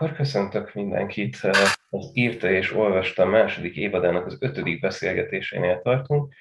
[0.00, 1.36] akkor köszöntök mindenkit.
[1.90, 6.34] Az írta és olvasta második évadának az ötödik beszélgetésénél tartunk,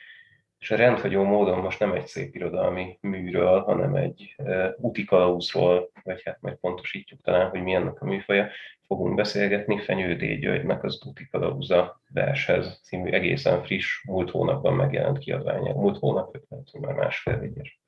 [0.59, 4.35] és rendhagyó módon most nem egy szép irodalmi műről, hanem egy
[4.77, 8.49] utikalauzról, vagy hát majd pontosítjuk talán, hogy mi ennek a műfaja,
[8.87, 9.79] fogunk beszélgetni.
[9.79, 15.73] Fenyődé Györgynek az Utikalauza vershez című egészen friss, múlt hónapban megjelent kiadványa.
[15.73, 16.37] Múlt hónap,
[16.79, 17.79] már másfél egyes.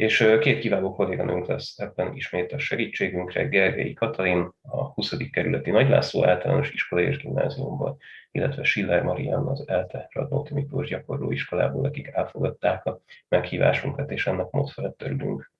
[0.00, 5.16] És két kiváló kolléganőnk lesz ebben ismét a segítségünkre, Gergely Katalin, a 20.
[5.32, 7.96] kerületi Nagylászló általános iskola és gimnáziumból,
[8.30, 14.50] illetve Schiller Marian az ELTE Radnóti Miklós gyakorló iskolából, akik elfogadták a meghívásunkat, és ennek
[14.50, 15.52] mód felett örülünk.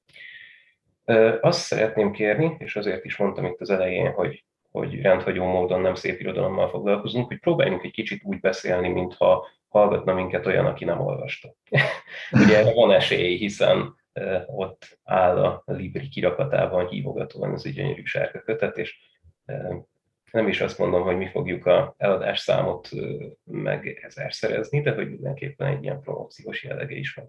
[1.40, 5.94] Azt szeretném kérni, és azért is mondtam itt az elején, hogy, hogy rendhagyó módon nem
[5.94, 11.00] szép irodalommal foglalkozunk, hogy próbáljunk egy kicsit úgy beszélni, mintha hallgatna minket olyan, aki nem
[11.00, 11.54] olvasta.
[12.44, 13.98] Ugye erre van esély, hiszen
[14.46, 18.98] ott áll a Libri kirakatában hívogatóan az gyönyörű sárga kötet, és
[20.32, 22.88] nem is azt mondom, hogy mi fogjuk a eladás számot
[23.44, 27.28] meg ezerszerezni, de hogy mindenképpen egy ilyen promóciós jellege is van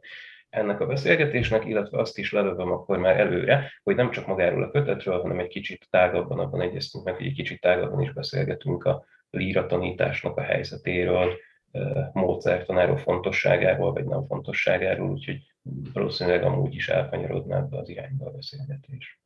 [0.51, 4.71] ennek a beszélgetésnek, illetve azt is lelövöm akkor már előre, hogy nem csak magáról a
[4.71, 9.05] kötetről, hanem egy kicsit tágabban abban egyeztünk meg, hogy egy kicsit tágabban is beszélgetünk a
[9.29, 11.37] líra tanításnak a helyzetéről,
[12.13, 15.50] módszertanáról fontosságáról, vagy nem fontosságáról, úgyhogy
[15.93, 19.19] valószínűleg amúgy is elkanyarodna ebbe az irányba a beszélgetés.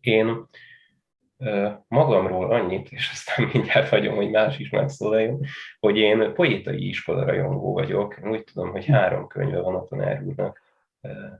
[0.00, 0.48] Én
[1.88, 5.44] magamról annyit, és aztán mindjárt hagyom, hogy más is megszólaljon,
[5.80, 8.18] hogy én poétai iskola rajongó vagyok.
[8.22, 10.66] Úgy tudom, hogy három könyve van a tanár úrnak,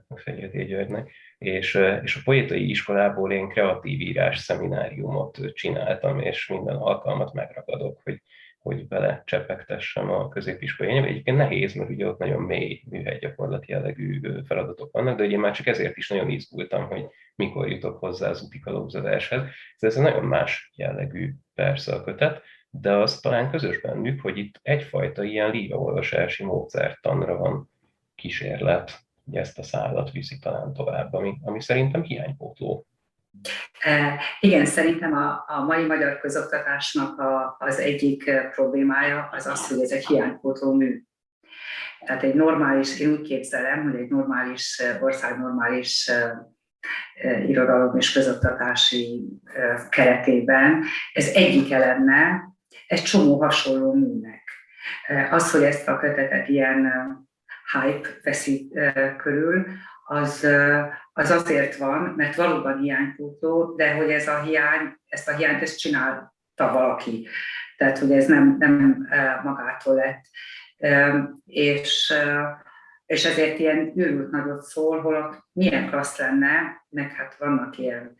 [0.07, 6.75] a Fenyőté Györgynek, és, és a poétai iskolából én kreatív írás szemináriumot csináltam, és minden
[6.75, 8.21] alkalmat megragadok, hogy
[8.59, 11.07] hogy bele csepegtessem a középiskolai enyébe.
[11.07, 15.67] Egyébként nehéz, mert ugye ott nagyon mély műhely-gyakorlati jellegű feladatok vannak, de ugye már csak
[15.67, 17.05] ezért is nagyon izgultam, hogy
[17.35, 19.41] mikor jutok hozzá az úti kalózadáshoz.
[19.77, 24.59] Ez egy nagyon más jellegű persze a kötet, de az talán közös bennük, hogy itt
[24.61, 27.71] egyfajta ilyen líraolvasási módszertanra van
[28.15, 32.85] kísérlet, hogy ezt a szállat viszi talán tovább, ami, ami szerintem hiánypótló
[34.39, 39.91] igen, szerintem a, a mai magyar közoktatásnak a, az egyik problémája az az, hogy ez
[39.91, 41.03] egy hiánypótló mű.
[42.05, 46.11] Tehát egy normális, én úgy képzelem, hogy egy normális ország normális
[47.47, 49.23] irodalom és közoktatási
[49.89, 52.41] keretében ez egyik lenne
[52.87, 54.41] egy csomó hasonló műnek.
[55.31, 56.91] Az, hogy ezt a kötetet ilyen
[57.71, 58.73] hype veszi
[59.17, 59.65] körül,
[60.11, 60.47] az,
[61.13, 65.79] az azért van, mert valóban hiánypótló, de hogy ez a hiány, ezt a hiányt ezt
[65.79, 67.27] csinálta valaki.
[67.77, 69.07] Tehát, hogy ez nem, nem
[69.43, 70.25] magától lett.
[71.45, 72.13] És,
[73.05, 78.15] és ezért ilyen őrült nagyot szól, holott milyen klassz lenne, meg hát vannak ilyen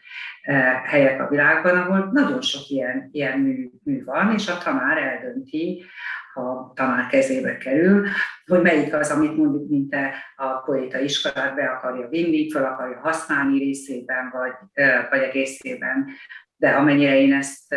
[0.85, 5.85] helyek a világban, ahol nagyon sok ilyen, ilyen mű, mű van, és a tanár eldönti,
[6.34, 8.07] a tanár kezébe kerül,
[8.45, 9.95] hogy melyik az, amit mondjuk, mint
[10.35, 16.07] a poéta iskolát be akarja vinni, fel akarja használni részében, vagy, vagy egészében.
[16.56, 17.75] De amennyire én ezt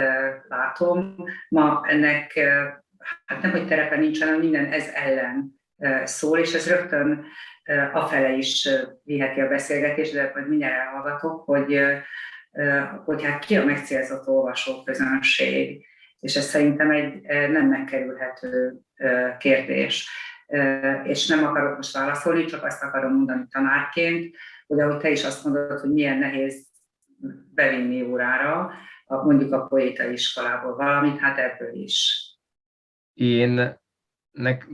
[0.49, 1.15] látom,
[1.49, 2.39] ma ennek
[3.25, 5.61] hát nem, hogy terepe nincs, hanem minden ez ellen
[6.05, 7.25] szól, és ez rögtön
[7.93, 8.69] afele is
[9.05, 11.81] viheti a beszélgetést, de majd mindjárt elhallgatok, hogy,
[13.05, 15.87] hogy hát ki a megcélzott olvasóközönség,
[16.23, 18.79] és ez szerintem egy nem megkerülhető
[19.39, 20.09] kérdés.
[21.05, 25.45] És nem akarok most válaszolni, csak azt akarom mondani tanárként, hogy ahogy te is azt
[25.45, 26.67] mondod, hogy milyen nehéz
[27.55, 28.73] bevinni órára,
[29.07, 32.27] mondjuk a poéta iskolából valamit, hát ebből is.
[33.15, 33.81] Én
[34.31, 34.67] nek,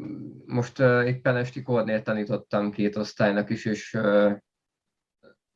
[0.47, 3.99] most éppen esti kornél tanítottam két osztálynak is, és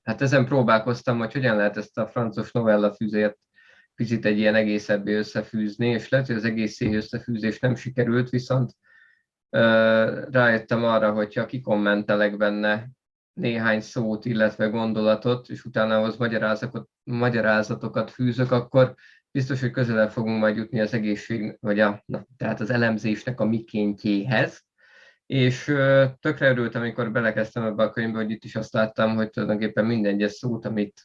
[0.02, 3.38] hát ezen próbálkoztam, hogy hogyan lehet ezt a francos novella fűzét
[3.94, 8.72] picit egy ilyen egészebbé összefűzni, és lehet, hogy az egész összefűzés nem sikerült, viszont
[10.30, 12.88] rájöttem arra, hogyha kikommentelek benne
[13.32, 16.16] néhány szót, illetve gondolatot, és utána ahhoz
[17.04, 18.94] magyarázatokat fűzök, akkor
[19.30, 23.44] biztos, hogy közelebb fogunk majd jutni az egészség, vagy a, na, tehát az elemzésnek a
[23.44, 24.64] mikéntjéhez.
[25.26, 25.64] És
[26.20, 30.14] tökre örültem, amikor belekezdtem ebbe a könyvbe, hogy itt is azt láttam, hogy tulajdonképpen minden
[30.14, 31.02] egyes szót, amit,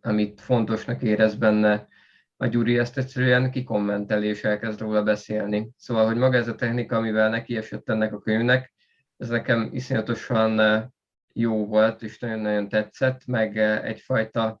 [0.00, 1.88] amit fontosnak érez benne,
[2.36, 5.70] a Gyuri ezt egyszerűen kikommenteli és elkezd róla beszélni.
[5.76, 8.72] Szóval, hogy maga ez a technika, amivel neki esett ennek a könyvnek,
[9.16, 10.84] ez nekem iszonyatosan eh,
[11.32, 14.60] jó volt, és nagyon-nagyon tetszett, meg eh, egyfajta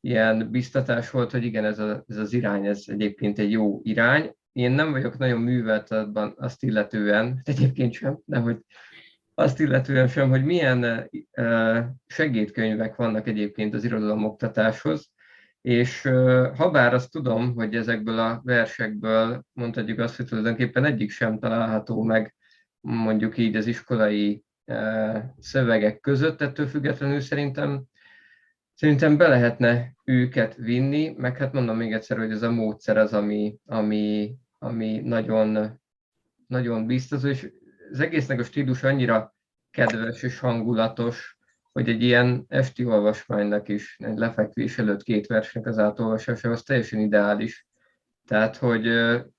[0.00, 4.34] ilyen biztatás volt, hogy igen, ez, a, ez az irány, ez egyébként egy jó irány.
[4.52, 8.58] Én nem vagyok nagyon művelt abban azt illetően, egyébként sem, de hogy
[9.34, 15.10] azt illetően sem, hogy milyen eh, segédkönyvek vannak egyébként az irodalom oktatáshoz,
[15.60, 16.02] És
[16.56, 22.02] ha bár azt tudom, hogy ezekből a versekből mondhatjuk azt, hogy tulajdonképpen egyik sem található
[22.02, 22.34] meg
[22.80, 24.44] mondjuk így az iskolai
[25.38, 27.88] szövegek között, ettől függetlenül szerintem
[28.80, 33.12] Szerintem be lehetne őket vinni, meg hát mondom még egyszer, hogy ez a módszer az,
[33.12, 35.80] ami, ami, ami nagyon,
[36.46, 37.52] nagyon biztos, és
[37.90, 39.34] az egésznek a stílus annyira
[39.70, 41.38] kedves és hangulatos,
[41.72, 47.00] hogy egy ilyen esti olvasmánynak is, egy lefekvés előtt két versnek az átolvasása, az teljesen
[47.00, 47.66] ideális.
[48.26, 48.82] Tehát, hogy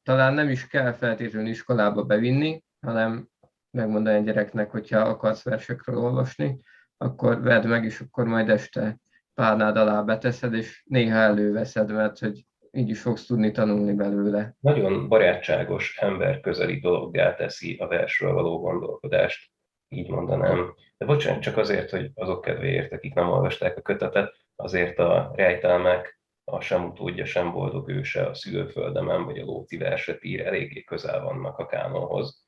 [0.04, 3.28] talán nem is kell feltétlenül iskolába bevinni, hanem
[3.72, 6.60] megmondani a gyereknek, hogyha akarsz versekről olvasni,
[6.98, 8.98] akkor vedd meg, és akkor majd este
[9.34, 14.56] párnád alá beteszed, és néha előveszed, mert hogy így is fogsz tudni tanulni belőle.
[14.60, 19.52] Nagyon barátságos, ember közeli dologgá teszi a versről való gondolkodást,
[19.92, 20.76] így mondanám.
[20.98, 26.20] De bocsánat, csak azért, hogy azok kedvéért, akik nem olvasták a kötetet, azért a rejtelmek,
[26.44, 31.24] a sem utódja, sem boldog őse, a szülőföldemen, vagy a Lóti verset ír, eléggé közel
[31.24, 32.46] vannak a kánonhoz.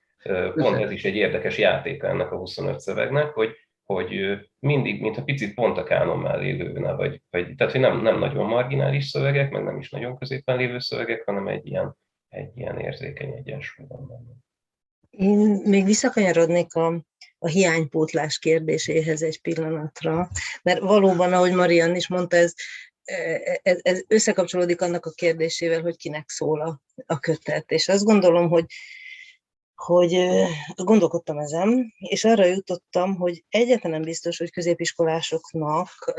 [0.53, 5.53] Pont ez is egy érdekes játéka ennek a 25 szövegnek, hogy hogy mindig, mintha picit
[5.53, 9.63] pont a kánon mellé lőne, vagy, vagy tehát, hogy nem, nem nagyon marginális szövegek, meg
[9.63, 11.97] nem is nagyon középen lévő szövegek, hanem egy ilyen,
[12.29, 14.31] egy ilyen érzékeny egyensúly van benne.
[15.17, 17.05] Én még visszakanyarodnék a,
[17.39, 20.29] a hiánypótlás kérdéséhez egy pillanatra,
[20.63, 22.53] mert valóban, ahogy Marian is mondta, ez,
[23.61, 27.71] ez, ez összekapcsolódik annak a kérdésével, hogy kinek szól a, a kötet.
[27.71, 28.65] És azt gondolom, hogy
[29.75, 30.29] hogy
[30.75, 36.13] gondolkodtam ezen, és arra jutottam, hogy egyetlen biztos, hogy középiskolásoknak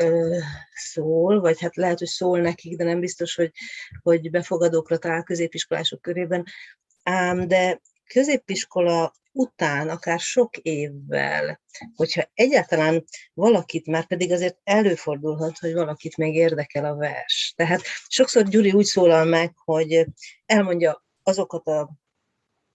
[0.75, 3.51] szól, vagy hát lehet, hogy szól nekik, de nem biztos, hogy,
[4.03, 6.45] hogy befogadókra talál középiskolások körében,
[7.03, 11.61] ám de középiskola után, akár sok évvel,
[11.95, 13.05] hogyha egyáltalán
[13.35, 17.53] valakit, már pedig azért előfordulhat, hogy valakit még érdekel a vers.
[17.57, 20.07] Tehát sokszor Gyuri úgy szólal meg, hogy
[20.47, 22.03] elmondja azokat a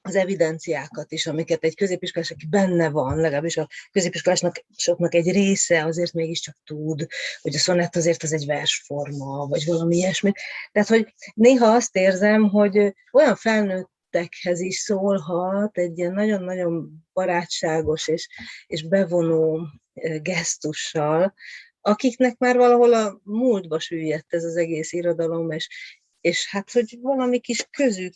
[0.02, 5.86] az evidenciákat is, amiket egy középiskolás, aki benne van, legalábbis a középiskolásnak soknak egy része
[5.86, 7.08] azért mégiscsak tud,
[7.42, 10.32] hogy a szonett azért az egy versforma, vagy valami ilyesmi.
[10.72, 13.36] Tehát, hogy néha azt érzem, hogy olyan
[14.10, 18.28] felnőttekhez is szólhat egy ilyen nagyon-nagyon barátságos és,
[18.68, 19.68] és bevonó
[20.22, 21.34] gesztussal,
[21.82, 25.70] akiknek már valahol a múltba süllyedt ez az egész irodalom, és,
[26.22, 28.14] és hát, hogy valami kis közük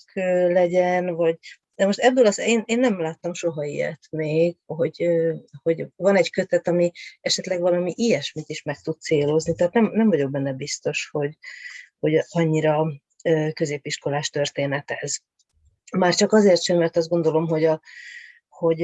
[0.48, 1.38] legyen, vagy
[1.76, 5.10] de most ebből az, én, én nem láttam soha ilyet még, hogy,
[5.64, 6.92] hogy van egy kötet, ami
[7.22, 9.56] esetleg valami ilyesmit is meg tud célozni.
[9.56, 11.38] Tehát nem, nem vagyok benne biztos, hogy,
[12.00, 12.86] hogy annyira
[13.54, 15.18] középiskolás történet ez.
[15.98, 17.82] Már csak azért sem, mert azt gondolom, hogy, a,
[18.48, 18.82] hogy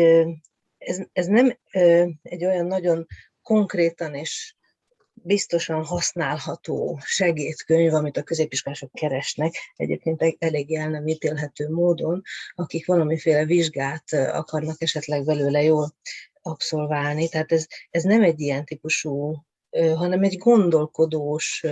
[0.77, 1.57] ez, ez nem
[2.21, 3.05] egy olyan nagyon
[3.41, 4.55] konkrétan és
[5.13, 12.21] biztosan használható segédkönyv, amit a középiskolások keresnek, egyébként elég el nem ítélhető módon,
[12.55, 15.95] akik valamiféle vizsgát akarnak esetleg belőle jól
[16.41, 17.29] abszolválni.
[17.29, 19.43] Tehát ez, ez nem egy ilyen típusú
[19.95, 21.65] hanem egy gondolkodós,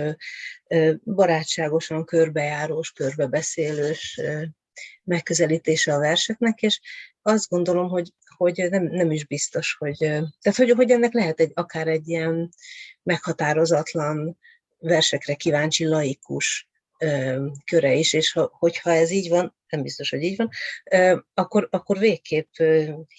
[1.04, 4.20] barátságosan körbejárós, körbebeszélős
[5.04, 6.80] megközelítése a verseknek, és
[7.22, 9.96] azt gondolom, hogy, hogy nem, nem is biztos, hogy,
[10.40, 12.48] tehát hogy, hogy ennek lehet egy, akár egy ilyen
[13.02, 14.38] meghatározatlan
[14.78, 16.68] versekre kíváncsi laikus
[17.64, 20.50] köre is, és ha, hogyha ez így van, nem biztos, hogy így van,
[21.34, 22.52] akkor, akkor végképp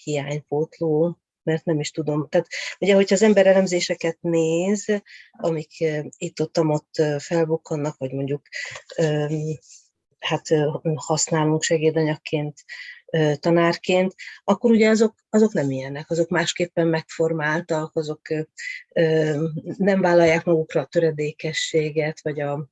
[0.04, 2.28] hiánypótló, mert nem is tudom.
[2.28, 2.46] Tehát
[2.78, 4.86] ugye, hogyha az ember elemzéseket néz,
[5.30, 5.84] amik
[6.16, 8.42] itt-ott-ott felbukkannak, vagy mondjuk
[10.20, 10.48] hát
[10.94, 12.64] használunk segédanyagként,
[13.34, 18.20] tanárként, akkor ugye azok, azok nem ilyenek, azok másképpen megformáltak, azok
[19.76, 22.68] nem vállalják magukra a töredékességet, vagy a,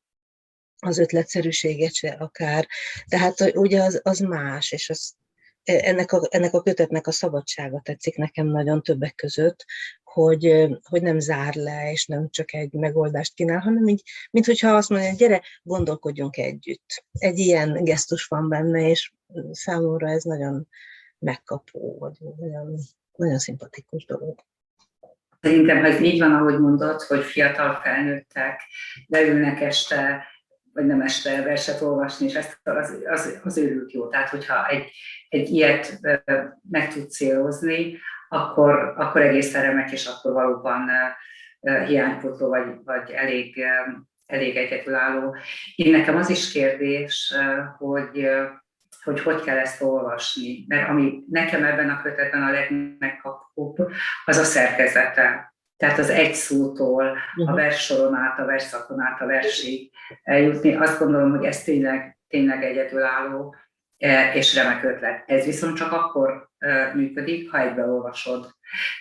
[0.78, 2.66] az ötletszerűséget se akár.
[3.06, 5.16] Tehát ugye az, az más, és az,
[5.68, 9.64] ennek a, ennek a kötetnek a szabadsága tetszik nekem nagyon többek között,
[10.02, 14.75] hogy, hogy nem zár le, és nem csak egy megoldást kínál, hanem így, mint hogyha
[14.75, 17.04] azt mondja, gyere, gondolkodjunk együtt.
[17.12, 19.12] Egy ilyen gesztus van benne, és
[19.50, 20.68] számomra ez nagyon
[21.18, 22.78] megkapó, vagy nagyon,
[23.16, 24.44] nagyon szimpatikus dolog.
[25.40, 28.60] Szerintem, ha ez így van, ahogy mondod, hogy fiatal felnőttek
[29.06, 30.26] leülnek este
[30.72, 34.08] vagy nem este verset olvasni, és ezt az, az, az őrült jó.
[34.08, 34.90] Tehát, hogyha egy,
[35.28, 35.98] egy ilyet
[36.70, 37.98] meg tud célozni,
[38.28, 40.90] akkor, akkor egészen remek, és akkor valóban
[41.87, 43.64] hiánypótló, vagy, vagy elég,
[44.26, 45.37] elég egyetülálló.
[45.75, 47.34] Én nekem az is kérdés,
[47.78, 48.28] hogy
[49.02, 50.64] hogy hogy kell ezt olvasni.
[50.68, 53.76] Mert ami nekem ebben a kötetben a legmegkapóbb,
[54.25, 55.54] az a szerkezete.
[55.78, 57.54] Tehát az egy szótól a Mhm.
[57.54, 59.90] verssoron át, a versszakon át, a versig
[60.23, 60.75] eljutni.
[60.75, 63.54] Azt gondolom, hogy ez tényleg, tényleg egyedülálló
[63.99, 65.23] e, és remek ötlet.
[65.26, 68.50] Ez viszont csak akkor e, működik, ha egybeolvasod.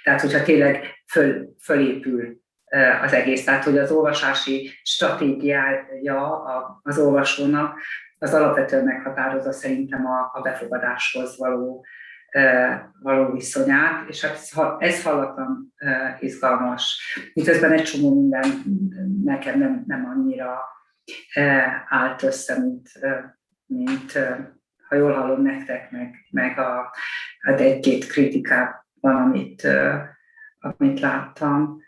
[0.03, 6.43] Tehát, hogyha tényleg föl, fölépül e, az egész, tehát, hogy az olvasási stratégiája
[6.84, 7.79] az olvasónak
[8.19, 11.86] az alapvetően meghatározza szerintem a, a befogadáshoz való
[13.01, 15.74] való viszonyát, és hát ez, ha- ez hallatlan
[16.19, 17.15] izgalmas.
[17.34, 18.63] Miközben egy csomó minden
[19.24, 20.60] nekem nem, nem annyira
[21.88, 22.89] állt össze, mint,
[23.65, 24.12] mint
[24.88, 26.96] ha jól hallom nektek, meg, meg a,
[27.39, 29.67] hát egy-két kritikában, amit,
[30.60, 31.81] amit láttam.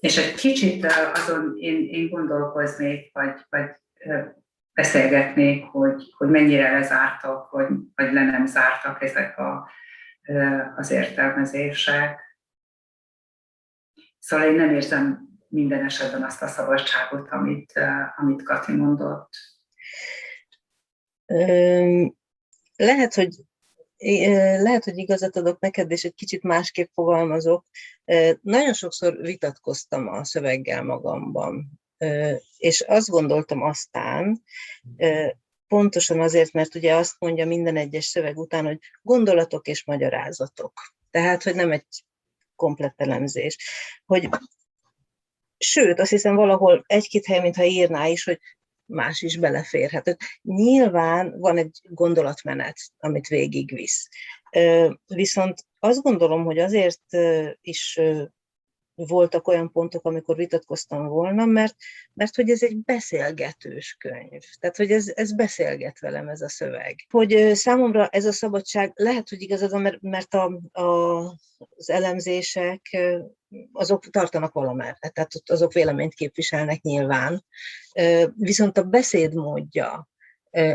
[0.00, 3.70] És egy kicsit azon én, én gondolkoznék, vagy, vagy
[4.78, 9.70] beszélgetnék, hogy, hogy mennyire lezártak, vagy, vagy le nem zártak ezek a,
[10.76, 12.20] az értelmezések.
[14.18, 17.72] Szóval én nem érzem minden esetben azt a szabadságot, amit,
[18.16, 19.30] amit Kati mondott.
[22.76, 23.34] Lehet, hogy
[24.62, 27.64] lehet, hogy igazat adok neked, és egy kicsit másképp fogalmazok.
[28.40, 31.80] Nagyon sokszor vitatkoztam a szöveggel magamban,
[32.56, 34.42] és azt gondoltam aztán,
[35.68, 40.72] pontosan azért, mert ugye azt mondja minden egyes szöveg után, hogy gondolatok és magyarázatok.
[41.10, 42.04] Tehát, hogy nem egy
[42.56, 43.56] komplett elemzés.
[44.04, 44.28] Hogy
[45.58, 48.40] Sőt, azt hiszem valahol egy-két hely, mintha írná is, hogy
[48.84, 50.16] más is beleférhet.
[50.42, 54.08] Nyilván van egy gondolatmenet, amit végigvisz.
[55.06, 57.02] Viszont azt gondolom, hogy azért
[57.60, 58.00] is
[59.06, 61.76] voltak olyan pontok, amikor vitatkoztam volna, mert,
[62.14, 64.42] mert hogy ez egy beszélgetős könyv.
[64.60, 67.06] Tehát, hogy ez, ez beszélget velem ez a szöveg.
[67.10, 71.18] Hogy számomra ez a szabadság, lehet, hogy igazad mert, mert a, a,
[71.76, 72.96] az elemzések
[73.72, 77.44] azok tartanak valamerre, tehát azok véleményt képviselnek nyilván.
[78.34, 80.08] Viszont a beszédmódja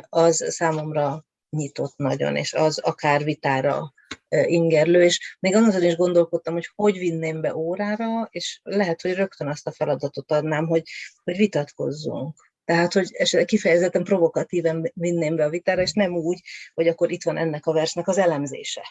[0.09, 3.93] az számomra nyitott nagyon, és az akár vitára
[4.29, 9.47] ingerlő, és még azon is gondolkodtam, hogy hogy vinném be órára, és lehet, hogy rögtön
[9.47, 10.83] azt a feladatot adnám, hogy,
[11.23, 12.51] hogy vitatkozzunk.
[12.65, 16.41] Tehát, hogy esetleg kifejezetten provokatíven vinném be a vitára, és nem úgy,
[16.73, 18.81] hogy akkor itt van ennek a versnek az elemzése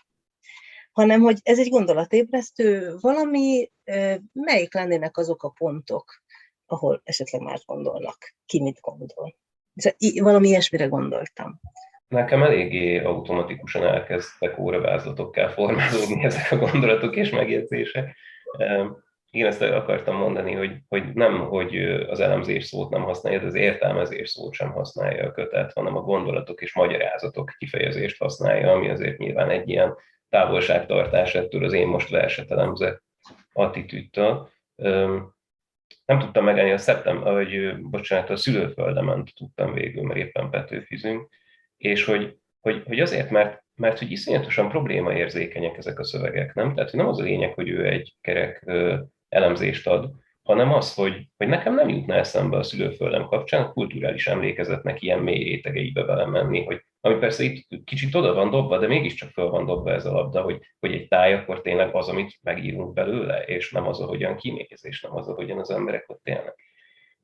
[0.93, 3.71] hanem hogy ez egy gondolatébresztő valami,
[4.33, 6.23] melyik lennének azok a pontok,
[6.67, 9.37] ahol esetleg más gondolnak, ki mit gondol.
[9.75, 11.61] Szóval Valami ilyesmire gondoltam.
[12.13, 18.17] Nekem eléggé automatikusan elkezdtek óravázlatokká formálódni ezek a gondolatok és megjegyzések.
[19.31, 21.77] Igen, ezt akartam mondani, hogy, hogy nem, hogy
[22.09, 26.01] az elemzés szót nem használja, de az értelmezés szót sem használja a kötet, hanem a
[26.01, 29.97] gondolatok és magyarázatok kifejezést használja, ami azért nyilván egy ilyen
[30.29, 33.03] távolságtartás ettől az én most verset elemzett
[33.53, 34.49] attitűdtől.
[36.05, 41.41] Nem tudtam megállni a szeptember, vagy bocsánat, a szülőföldemen tudtam végül, mert éppen Petőfizünk,
[41.83, 46.75] és hogy, hogy, hogy azért, mert, mert hogy iszonyatosan problémaérzékenyek ezek a szövegek, nem?
[46.75, 48.99] Tehát nem az a lényeg, hogy ő egy kerek ö,
[49.29, 50.11] elemzést ad,
[50.43, 55.43] hanem az, hogy, hogy nekem nem jutna eszembe a szülőföldem kapcsán kulturális emlékezetnek ilyen mély
[55.43, 59.93] rétegeibe belemenni, hogy ami persze itt kicsit oda van dobva, de mégiscsak föl van dobva
[59.93, 63.87] ez a labda, hogy, hogy egy táj akkor tényleg az, amit megírunk belőle, és nem
[63.87, 66.59] az, ahogyan kinéz, és nem az, ahogyan az emberek ott élnek.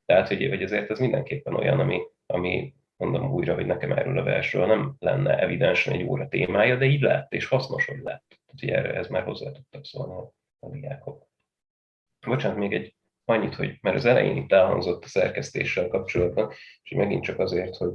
[0.07, 4.23] Tehát, hogy, hogy ezért ez mindenképpen olyan, ami, ami mondom újra, hogy nekem erről a
[4.23, 8.41] versről nem lenne evidensen egy óra témája, de így lett, és hasznos, hogy lett.
[8.57, 11.27] Tehát, ez már hozzá tudtak szólni a, a diákok.
[12.27, 16.53] Bocsánat, még egy annyit, hogy mert az elején itt elhangzott a szerkesztéssel kapcsolatban,
[16.83, 17.93] és megint csak azért, hogy,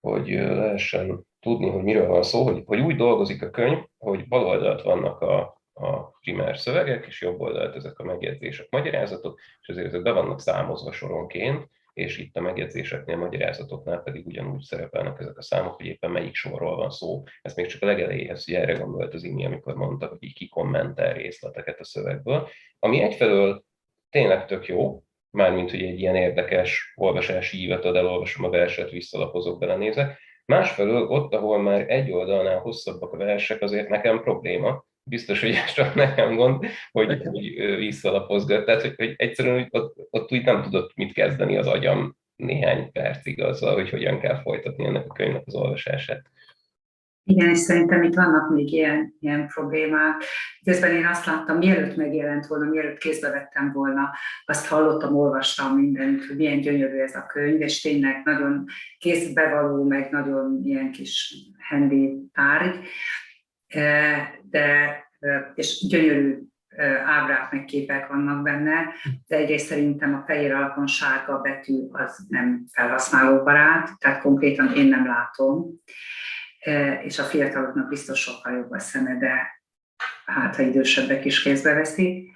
[0.00, 4.44] hogy lehessen tudni, hogy miről van szó, hogy, hogy úgy dolgozik a könyv, hogy bal
[4.44, 9.86] oldalt vannak a, a primer szövegek, és jobb oldalt ezek a megjegyzések, magyarázatok, és azért
[9.86, 15.42] ezek be vannak számozva soronként, és itt a megjegyzéseknél, magyarázatoknál pedig ugyanúgy szerepelnek ezek a
[15.42, 17.22] számok, hogy éppen melyik sorról van szó.
[17.42, 21.12] Ez még csak a legelejéhez, hogy erre gondolt az Imi, amikor mondta, hogy így kikommentál
[21.12, 23.64] részleteket a szövegből, ami egyfelől
[24.10, 29.58] tényleg tök jó, mármint, hogy egy ilyen érdekes olvasási ívet ad, elolvasom a verset, visszalapozok,
[29.58, 30.18] belenézek.
[30.44, 35.72] Másfelől ott, ahol már egy oldalnál hosszabbak a versek, azért nekem probléma, biztos, hogy ez
[35.82, 38.64] csak nekem gond, hogy, hogy visszalapozgat.
[38.64, 42.92] Tehát, hogy, hogy egyszerűen hogy ott, ott úgy nem tudott mit kezdeni az agyam néhány
[42.92, 46.30] percig azzal, hogy hogyan kell folytatni ennek a könyvnek az olvasását.
[47.24, 50.22] Igen, és szerintem itt vannak még ilyen, ilyen problémák.
[50.64, 54.10] Közben én azt láttam, mielőtt megjelent volna, mielőtt kézbe vettem volna,
[54.44, 58.64] azt hallottam, olvastam mindenütt, hogy milyen gyönyörű ez a könyv, és tényleg nagyon
[58.98, 61.34] kézbevaló, meg nagyon ilyen kis
[61.68, 62.76] handy tárgy,
[64.42, 64.96] de,
[65.54, 66.38] és gyönyörű
[67.06, 68.84] ábrák meg képek vannak benne,
[69.26, 75.06] de egyrészt szerintem a fehér alapon sárga betű az nem felhasználóbarát, tehát konkrétan én nem
[75.06, 75.70] látom,
[77.02, 79.60] és a fiataloknak biztos sokkal jobb a szeme, de
[80.24, 82.30] hát ha idősebbek is kézbe veszik.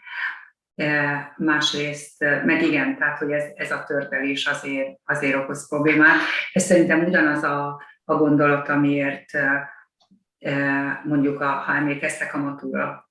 [1.36, 6.18] Másrészt, meg igen, tehát hogy ez, ez a tördelés azért, azért okoz problémát.
[6.52, 9.30] Ez szerintem ugyanaz a, a gondolat, amiért
[11.04, 13.10] mondjuk, a, ha emlékeztek a Matura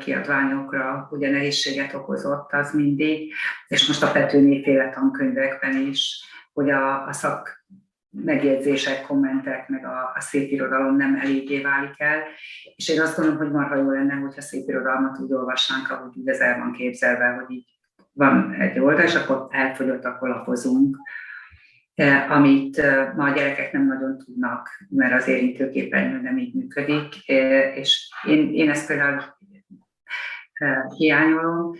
[0.00, 3.32] kiadványokra, ugye nehézséget okozott az mindig,
[3.68, 7.64] és most a Petőné féle tankönyvekben is, hogy a, a szak
[8.10, 12.22] megjegyzések, kommentek, meg a, a szép irodalom nem eléggé válik el.
[12.76, 16.28] És én azt gondolom, hogy marha jó lenne, hogyha szép irodalmat úgy olvasnánk, ahogy úgy
[16.28, 17.66] ez el van képzelve, hogy így
[18.12, 20.96] van egy oldal, és akkor elfogyott, akkor lapozunk,
[22.28, 22.82] amit
[23.16, 27.28] ma a gyerekek nem nagyon tudnak, mert az érintőképernyő nem így működik,
[27.74, 29.22] és én, én ezt például
[30.96, 31.74] hiányolom,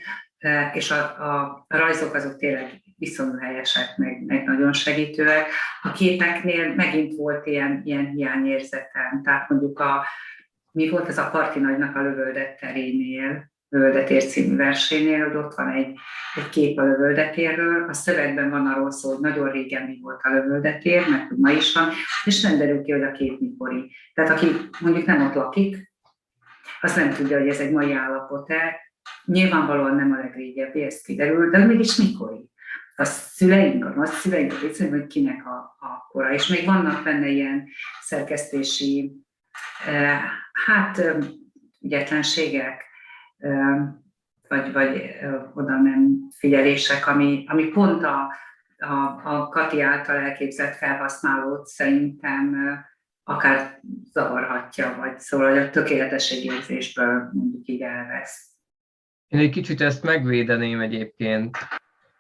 [0.72, 5.46] és a, a, rajzok azok tényleg viszonylag helyesek, meg, meg nagyon segítőek.
[5.82, 10.06] A képeknél megint volt ilyen, ilyen hiányérzetem, tehát mondjuk a,
[10.72, 15.68] mi volt ez a Parti Nagynak a lövöldett terénél, Lövöldetér című versénél, hogy ott van
[15.68, 15.98] egy,
[16.34, 20.32] egy kép a lövöldetérről, a szövegben van arról szó, hogy nagyon régen mi volt a
[20.32, 21.90] lövöldetér, mert ma is van,
[22.24, 23.90] és nem derül ki, hogy a kép mikori.
[24.14, 24.46] Tehát aki
[24.80, 25.92] mondjuk nem ott lakik,
[26.80, 28.80] az nem tudja, hogy ez egy mai állapot-e.
[29.24, 32.52] Nyilvánvalóan nem a legrégebbi, ez kiderül, de mégis mikori
[32.96, 36.32] a szüleink, a nagyszüleink, a szüleink, hogy kinek a, a kora.
[36.32, 37.68] És még vannak benne ilyen
[38.00, 39.12] szerkesztési,
[39.86, 40.20] eh,
[40.66, 41.16] hát eh,
[41.80, 42.92] ügyetlenségek,
[44.48, 45.16] vagy, vagy
[45.54, 48.32] oda nem figyelések, ami, ami pont a,
[48.78, 52.56] a, a Kati által elképzelt felhasználót szerintem
[53.24, 53.80] akár
[54.12, 58.52] zavarhatja, vagy szóval hogy a tökéletességérzésből mondjuk így elvesz.
[59.28, 61.58] Én egy kicsit ezt megvédeném egyébként,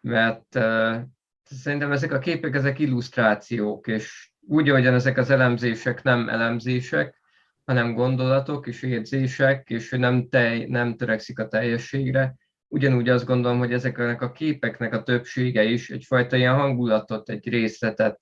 [0.00, 0.96] mert uh,
[1.44, 7.20] szerintem ezek a képek, ezek illusztrációk, és úgy, ahogyan ezek az elemzések nem elemzések,
[7.64, 12.36] hanem gondolatok és érzések, és hogy nem, tej, nem törekszik a teljességre,
[12.68, 18.20] ugyanúgy azt gondolom, hogy ezeknek a képeknek a többsége is egyfajta ilyen hangulatot, egy részletet,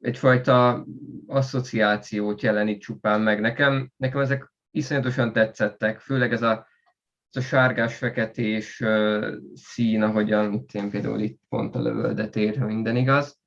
[0.00, 0.84] egyfajta
[1.26, 3.40] asszociációt jelenít csupán meg.
[3.40, 6.66] Nekem, nekem ezek iszonyatosan tetszettek, főleg ez a
[7.30, 13.38] ez a sárgás-feketés uh, szín, ahogyan én például itt pont a lövöldet ha minden igaz,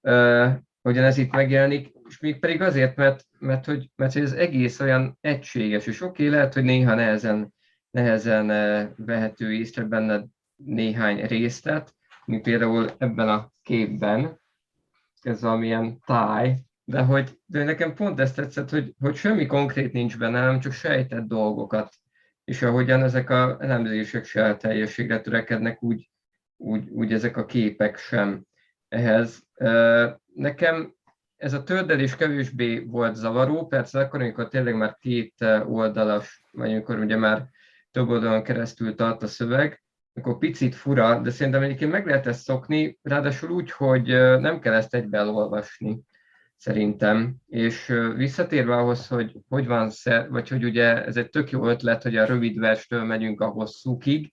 [0.00, 4.32] uh, hogyan ez itt megjelenik, és még pedig azért, mert, mert, hogy, mert hogy ez
[4.32, 7.54] egész olyan egységes, és oké, okay, lehet, hogy néha nehezen,
[7.90, 10.24] nehezen uh, vehető észre benne
[10.56, 11.94] néhány részlet,
[12.24, 14.40] mint például ebben a képben,
[15.22, 20.18] ez valamilyen táj, de hogy de nekem pont ezt tetszett, hogy, hogy semmi konkrét nincs
[20.18, 21.98] benne, hanem csak sejtett dolgokat
[22.48, 26.10] és ahogyan ezek a elemzések se teljességre törekednek, úgy,
[26.56, 28.44] úgy, úgy ezek a képek sem
[28.88, 29.42] ehhez.
[30.34, 30.94] Nekem
[31.38, 36.98] ez a tördelés kevésbé volt zavaró, persze akkor, amikor tényleg már két oldalas, vagy amikor
[36.98, 37.46] ugye már
[37.90, 39.82] több oldalon keresztül tart a szöveg,
[40.14, 44.06] akkor picit fura, de szerintem egyébként meg lehet ezt szokni, ráadásul úgy, hogy
[44.40, 46.00] nem kell ezt egybe elolvasni
[46.56, 47.36] szerintem.
[47.46, 49.90] És visszatérve ahhoz, hogy hogy van,
[50.28, 54.32] vagy hogy ugye ez egy tök jó ötlet, hogy a rövid verstől megyünk a hosszúkig,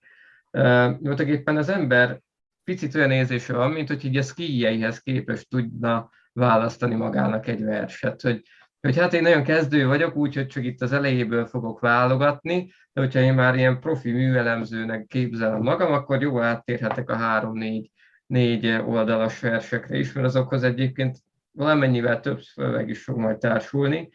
[1.00, 2.22] voltak éppen az ember
[2.64, 8.22] picit olyan érzése van, mint hogy így a skijeihez képest tudna választani magának egy verset,
[8.22, 8.42] hogy,
[8.82, 13.20] hogy hát én nagyon kezdő vagyok, úgyhogy csak itt az elejéből fogok válogatni, de hogyha
[13.20, 17.92] én már ilyen profi műelemzőnek képzelem magam, akkor jó áttérhetek a három-négy
[18.26, 21.18] négy oldalas versekre is, mert azokhoz egyébként
[21.52, 24.10] valamennyivel több szöveg is fog majd társulni.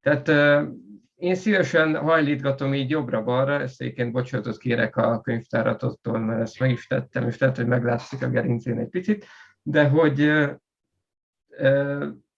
[0.00, 0.28] Tehát
[1.16, 6.86] én szívesen hajlítgatom így jobbra-balra, ezt egyébként bocsánatot kérek a könyvtáratottól, mert ezt meg is
[6.86, 9.26] tettem, és tehát, hogy meglátszik a gerincén egy picit,
[9.62, 10.20] de hogy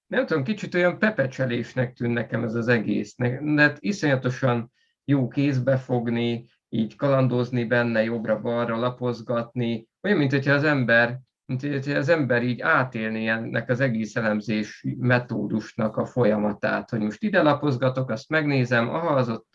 [0.07, 4.73] nem tudom, kicsit olyan pepecselésnek tűn nekem ez az egész, de hát iszonyatosan
[5.05, 11.91] jó kézbe fogni, így kalandozni benne, jobbra-balra lapozgatni, olyan, mint hogyha az ember mint hogy
[11.91, 18.11] az ember így átélni ennek az egész elemzés metódusnak a folyamatát, hogy most ide lapozgatok,
[18.11, 19.47] azt megnézem, aha, az ott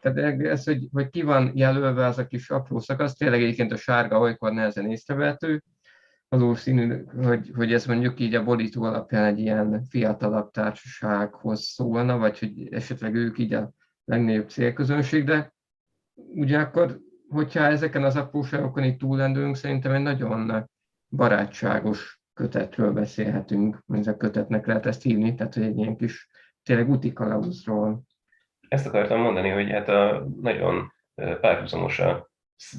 [0.00, 3.76] tehát ez, hogy, hogy ki van jelölve az a kis apró szakasz, tényleg egyébként a
[3.76, 5.62] sárga olykor nehezen észrevehető,
[6.28, 12.38] valószínű, hogy, hogy ez mondjuk így a borító alapján egy ilyen fiatalabb társasághoz szólna, vagy
[12.38, 13.70] hogy esetleg ők így a
[14.04, 15.52] legnagyobb célközönség, de
[16.14, 20.68] ugyanakkor, hogyha ezeken az apróságokon itt túlendülünk, szerintem egy nagyon
[21.08, 26.28] barátságos kötetről beszélhetünk, ez a kötetnek lehet ezt hívni, tehát hogy egy ilyen kis
[26.62, 28.02] tényleg úti kalauzról.
[28.68, 30.92] Ezt akartam mondani, hogy hát a nagyon
[31.40, 32.27] párhuzamosan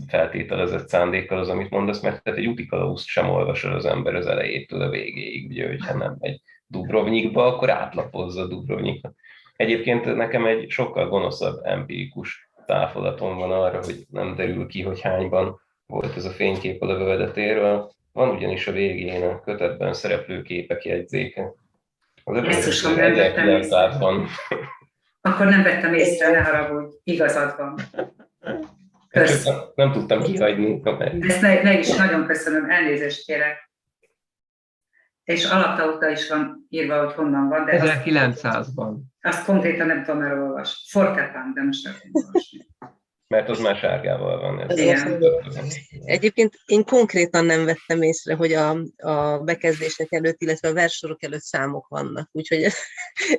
[0.07, 4.27] feltételezett szándékkal az, amit mondasz, mert tehát egy utikalauszt sem olvas el az ember az
[4.27, 9.13] elejétől a végéig, ugye, hogyha nem egy Dubrovnikba, akkor átlapozza Dubrovnikba.
[9.55, 15.61] Egyébként nekem egy sokkal gonoszabb empirikus táfolatom van arra, hogy nem derül ki, hogy hányban
[15.85, 17.91] volt ez a fénykép a lövedetéről.
[18.11, 21.53] Van ugyanis a végén a kötetben szereplő képek jegyzéke.
[22.23, 24.27] Az ötödik van.
[25.21, 27.75] Akkor nem vettem észre, ne haragudj, igazad van.
[29.09, 29.45] Kösz.
[29.45, 30.81] Nem, nem tudtam kihagyni.
[31.21, 33.71] Ezt meg, meg is nagyon köszönöm, elnézést kérek.
[35.23, 37.65] És alaptauta is van írva, hogy honnan van.
[37.65, 38.95] De 1900-ban.
[39.21, 40.83] Azt, azt konkrétan nem tudom elolvasni.
[40.89, 42.31] Forketán, de most nem tudom
[43.29, 44.69] mert az már sárgával van.
[44.69, 45.23] Ez Igen.
[46.03, 51.41] Egyébként én konkrétan nem vettem észre, hogy a, a bekezdések előtt, illetve a versorok előtt
[51.41, 52.75] számok vannak, úgyhogy ez,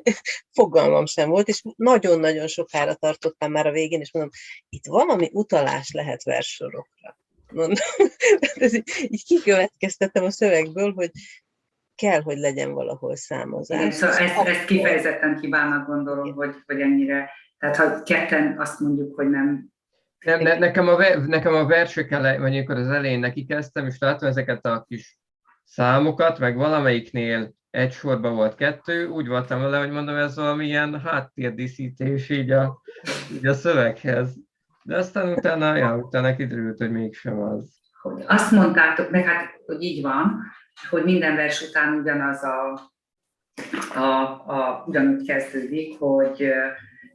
[0.59, 4.31] fogalmam sem volt, és nagyon-nagyon sokára tartottam már a végén, és mondom,
[4.69, 7.17] itt valami utalás lehet versorokra.
[7.53, 7.77] Mondom,
[8.55, 11.11] ez így, így kikövetkeztettem a szövegből, hogy
[11.95, 13.79] kell, hogy legyen valahol számozás.
[13.79, 19.15] Igen, szóval ezt, ezt kifejezetten kívánnak gondolom, hogy, hogy ennyire tehát ha ketten azt mondjuk,
[19.15, 19.69] hogy nem
[20.25, 23.99] nem, ne, nekem, a, nekem a versek elej, vagy amikor az elején neki kezdtem, és
[23.99, 25.19] láttam ezeket a kis
[25.65, 31.01] számokat, meg valamelyiknél egy sorban volt kettő, úgy voltam vele, hogy mondom, ez valami ilyen
[31.01, 32.81] háttérdíszítés így a,
[33.33, 34.35] így a szöveghez.
[34.83, 37.79] De aztán utána, ja, utána kiderült, hogy mégsem az.
[38.27, 40.43] Azt mondtátok, meg hát, hogy így van,
[40.91, 42.81] hogy minden vers után ugyanaz a,
[43.95, 44.11] a,
[44.47, 46.53] a ugyanúgy kezdődik, hogy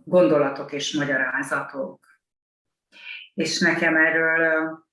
[0.03, 2.04] gondolatok és magyarázatok
[3.35, 4.85] és nekem erről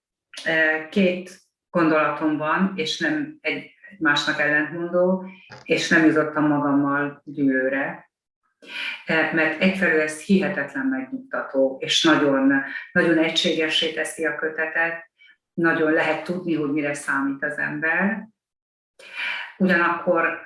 [0.90, 5.24] két gondolatom van, és nem egy másnak ellentmondó,
[5.62, 8.10] és nem jutottam magammal gyűlőre,
[9.06, 15.10] mert egyfelől ez hihetetlen megnyugtató, és nagyon, nagyon egységessé teszi a kötetet,
[15.54, 18.28] nagyon lehet tudni, hogy mire számít az ember.
[19.58, 20.42] Ugyanakkor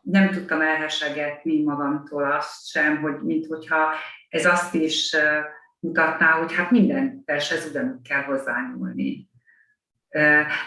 [0.00, 3.92] nem tudtam elhesegetni magamtól azt sem, hogy mint hogyha
[4.28, 5.16] ez azt is
[5.80, 9.28] mutatná, hogy hát minden vershez ugyanúgy kell hozzányúlni.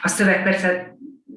[0.01, 0.95] A szöveg persze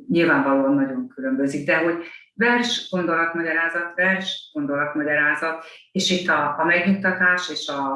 [0.09, 7.69] nyilvánvalóan nagyon különbözik, de hogy vers, gondolatmagyarázat, vers, gondolatmagyarázat, és itt a, a megnyugtatás és
[7.69, 7.95] a,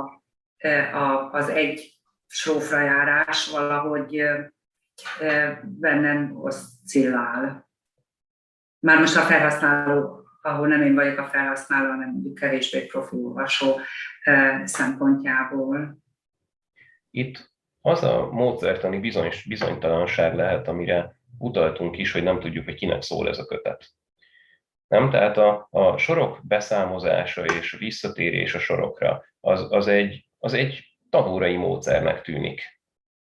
[0.92, 4.22] a, az egy srófra járás valahogy
[5.62, 7.68] bennem oszcillál.
[8.80, 13.81] Már most a felhasználó ahol nem én vagyok a felhasználó, hanem mondjuk kevésbé profi olvasó
[14.64, 15.98] szempontjából.
[17.11, 23.03] Itt az a módszertani bizony, bizonytalanság lehet, amire utaltunk is, hogy nem tudjuk, hogy kinek
[23.03, 23.90] szól ez a kötet.
[24.87, 25.11] Nem?
[25.11, 31.57] Tehát a, a sorok beszámozása és visszatérés a sorokra az, az, egy, az egy tanórai
[31.57, 32.62] módszernek tűnik.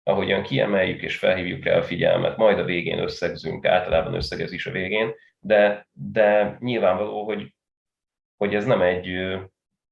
[0.02, 4.70] Ahogyan kiemeljük és felhívjuk rá a figyelmet, majd a végén összegzünk, általában összegez is a
[4.70, 7.54] végén, de, de nyilvánvaló, hogy,
[8.36, 9.38] hogy ez nem egy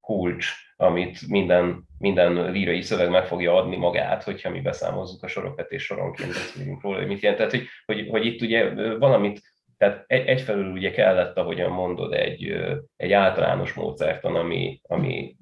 [0.01, 5.71] kulcs, amit minden, minden lírai szöveg meg fogja adni magát, hogyha mi beszámozzuk a sorokat,
[5.71, 7.41] és soronként beszélünk róla, hogy mit jelent.
[7.41, 9.41] Tehát, hogy, hogy, hogy itt ugye valamit,
[9.77, 12.57] tehát egy, egyfelől ugye kellett, ahogyan mondod, egy,
[12.97, 15.37] egy általános módszertan, ami, ami,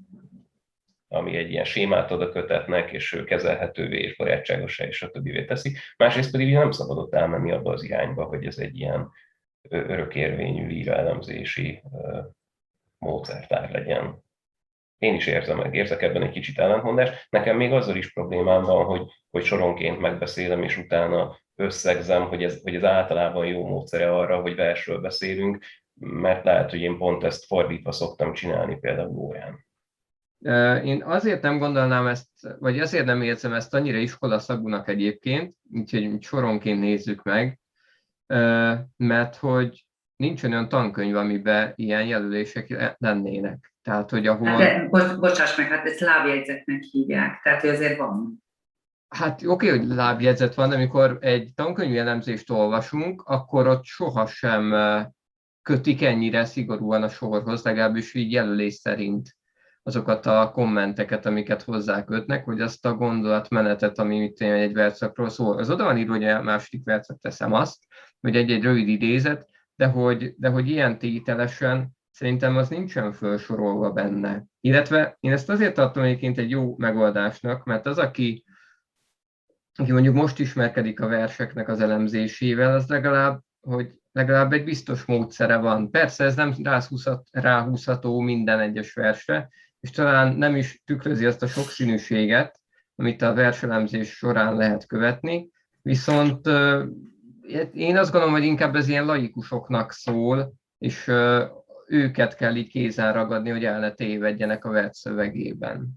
[1.09, 5.77] ami egy ilyen sémát ad a kötetnek, és kezelhetővé és barátságosá és a többivé teszi.
[5.97, 9.11] Másrészt pedig nem szabadott elmenni abba az irányba, hogy ez egy ilyen
[9.69, 11.83] örökérvényű líra elemzési
[12.99, 14.23] módszertár legyen.
[14.99, 17.27] Én is érzem meg, érzek ebben egy kicsit ellentmondást.
[17.31, 22.63] Nekem még azzal is problémám van, hogy, hogy soronként megbeszélem, és utána összegzem, hogy ez,
[22.63, 25.65] hogy ez általában jó módszere arra, hogy versről beszélünk,
[26.01, 29.67] mert lehet, hogy én pont ezt fordítva szoktam csinálni például órán.
[30.85, 36.81] Én azért nem gondolnám ezt, vagy azért nem érzem ezt annyira iskolaszagúnak egyébként, úgyhogy soronként
[36.81, 37.59] nézzük meg,
[38.97, 43.75] mert hogy nincs olyan tankönyv, amiben ilyen jelölések lennének.
[43.83, 44.49] Tehát, hogy ahol...
[44.49, 48.43] Hát de, bo- bocsáss meg, hát ezt lábjegyzetnek hívják, tehát hogy azért van.
[49.09, 54.75] Hát oké, okay, hogy lábjegyzet van, de amikor egy tankönyvi elemzést olvasunk, akkor ott sohasem
[55.63, 59.37] kötik ennyire szigorúan a sorhoz, legalábbis így jelölés szerint
[59.87, 65.59] azokat a kommenteket, amiket hozzákötnek, hogy azt a gondolatmenetet, ami itt egy verszakról szól.
[65.59, 67.79] Az oda van írva, hogy a második verszak teszem azt,
[68.21, 74.45] hogy egy-egy rövid idézet, de hogy, de hogy ilyen tételesen szerintem az nincsen felsorolva benne.
[74.61, 78.45] Illetve én ezt azért tartom egyébként egy jó megoldásnak, mert az, aki,
[79.75, 85.57] aki mondjuk most ismerkedik a verseknek az elemzésével, az legalább, hogy legalább egy biztos módszere
[85.57, 85.91] van.
[85.91, 86.55] Persze ez nem
[87.31, 89.49] ráhúzható minden egyes versre,
[89.85, 92.61] és talán nem is tükrözi azt a sokszínűséget,
[92.97, 95.51] amit a verselemzés során lehet követni.
[95.83, 96.47] Viszont
[97.73, 101.11] én azt gondolom, hogy inkább ez ilyen laikusoknak szól, és
[101.87, 105.89] őket kell így kézen ragadni, hogy el ne tévedjenek a vert szövegében.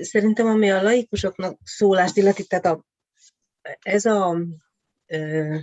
[0.00, 2.84] Szerintem, ami a laikusoknak szólást illeti, tehát a,
[3.80, 4.36] ez a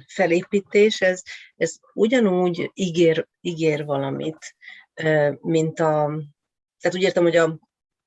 [0.08, 1.21] felépítés, ez,
[1.56, 4.56] ez ugyanúgy ígér, ígér valamit,
[5.41, 6.21] mint a,
[6.79, 7.59] tehát úgy értem, hogy a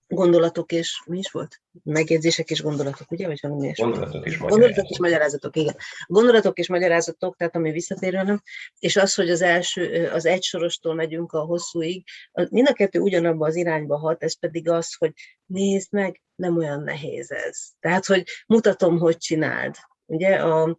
[0.07, 1.63] gondolatok és, mi is volt?
[1.83, 3.27] Megjegyzések és gondolatok, ugye?
[3.27, 4.51] Vagy valami is gondolatok és magyarázatok.
[4.51, 5.77] Gondolatok és magyarázatok, igen.
[6.07, 8.43] Gondolatok és magyarázatok, tehát ami visszatérőnek,
[8.79, 12.05] és az, hogy az első, az egy sorostól megyünk a hosszúig,
[12.51, 15.13] mind a kettő ugyanabba az irányba hat, ez pedig az, hogy
[15.47, 17.59] nézd meg, nem olyan nehéz ez.
[17.81, 19.75] Tehát, hogy mutatom, hogy csináld.
[20.07, 20.79] Ugye, a,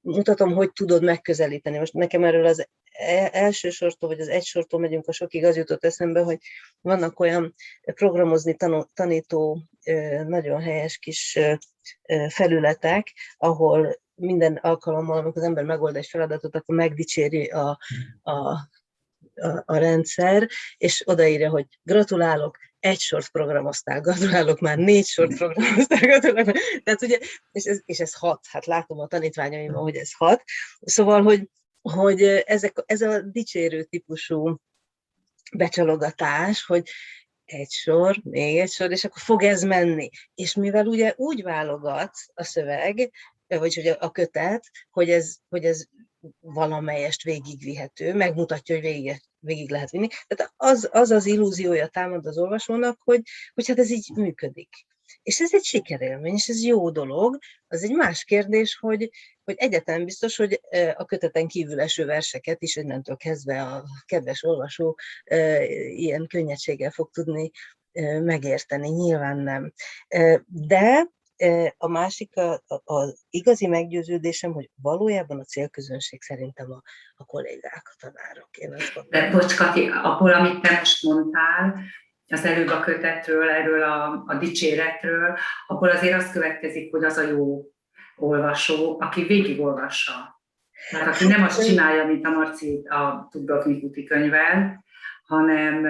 [0.00, 1.78] mutatom, hogy tudod megközelíteni.
[1.78, 2.68] Most nekem erről az
[3.32, 6.38] első sortól, vagy az egy sortól megyünk a sokig, az jutott eszembe, hogy
[6.80, 8.56] vannak olyan programozni
[8.94, 9.62] tanító
[10.26, 11.38] nagyon helyes kis
[12.28, 17.78] felületek, ahol minden alkalommal, amikor az ember megold egy feladatot, akkor megdicséri a,
[18.22, 18.32] a,
[19.34, 25.98] a, a rendszer, és odaírja, hogy gratulálok, egy sort programoztál, gratulálok, már négy sort programoztál,
[25.98, 26.56] gratulálok.
[26.82, 27.18] Tehát ugye,
[27.52, 30.42] és ez, és ez hat, hát látom a tanítványaimban, hogy ez hat.
[30.80, 31.48] Szóval, hogy,
[31.90, 34.56] hogy ezek, ez a dicsérő típusú
[35.56, 36.90] becsalogatás, hogy
[37.44, 40.08] egy sor, még egy sor, és akkor fog ez menni.
[40.34, 43.10] És mivel ugye úgy válogat a szöveg,
[43.46, 45.84] vagy hogy a kötet, hogy ez, hogy ez
[46.40, 50.06] valamelyest végigvihető, megmutatja, hogy végig, végig lehet vinni.
[50.26, 53.22] Tehát az, az az illúziója támad az olvasónak, hogy,
[53.54, 54.86] hogy hát ez így működik.
[55.22, 57.38] És ez egy sikerélmény, és ez jó dolog.
[57.68, 59.10] Az egy más kérdés, hogy,
[59.44, 60.60] hogy egyetem biztos, hogy
[60.94, 64.98] a köteten kívül eső verseket is innentől kezdve a kedves olvasó
[65.96, 67.50] ilyen könnyedséggel fog tudni
[68.22, 69.72] megérteni, nyilván nem.
[70.46, 71.06] De
[71.76, 72.32] a másik
[72.84, 76.82] az igazi meggyőződésem, hogy valójában a célközönség szerintem a,
[77.16, 78.56] a kollégák, a tanárok.
[78.56, 79.30] Én azt gondolom.
[79.30, 81.74] De bocs, Kati, abból, amit te most mondtál,
[82.28, 87.28] az előbb a kötetről, erről a, a dicséretről, akkor azért az következik, hogy az a
[87.28, 87.64] jó
[88.16, 90.40] olvasó, aki végigolvassa.
[90.90, 94.84] Tehát aki nem azt csinálja, mint a Marci a Tudbaknik úti könyvvel,
[95.26, 95.86] hanem,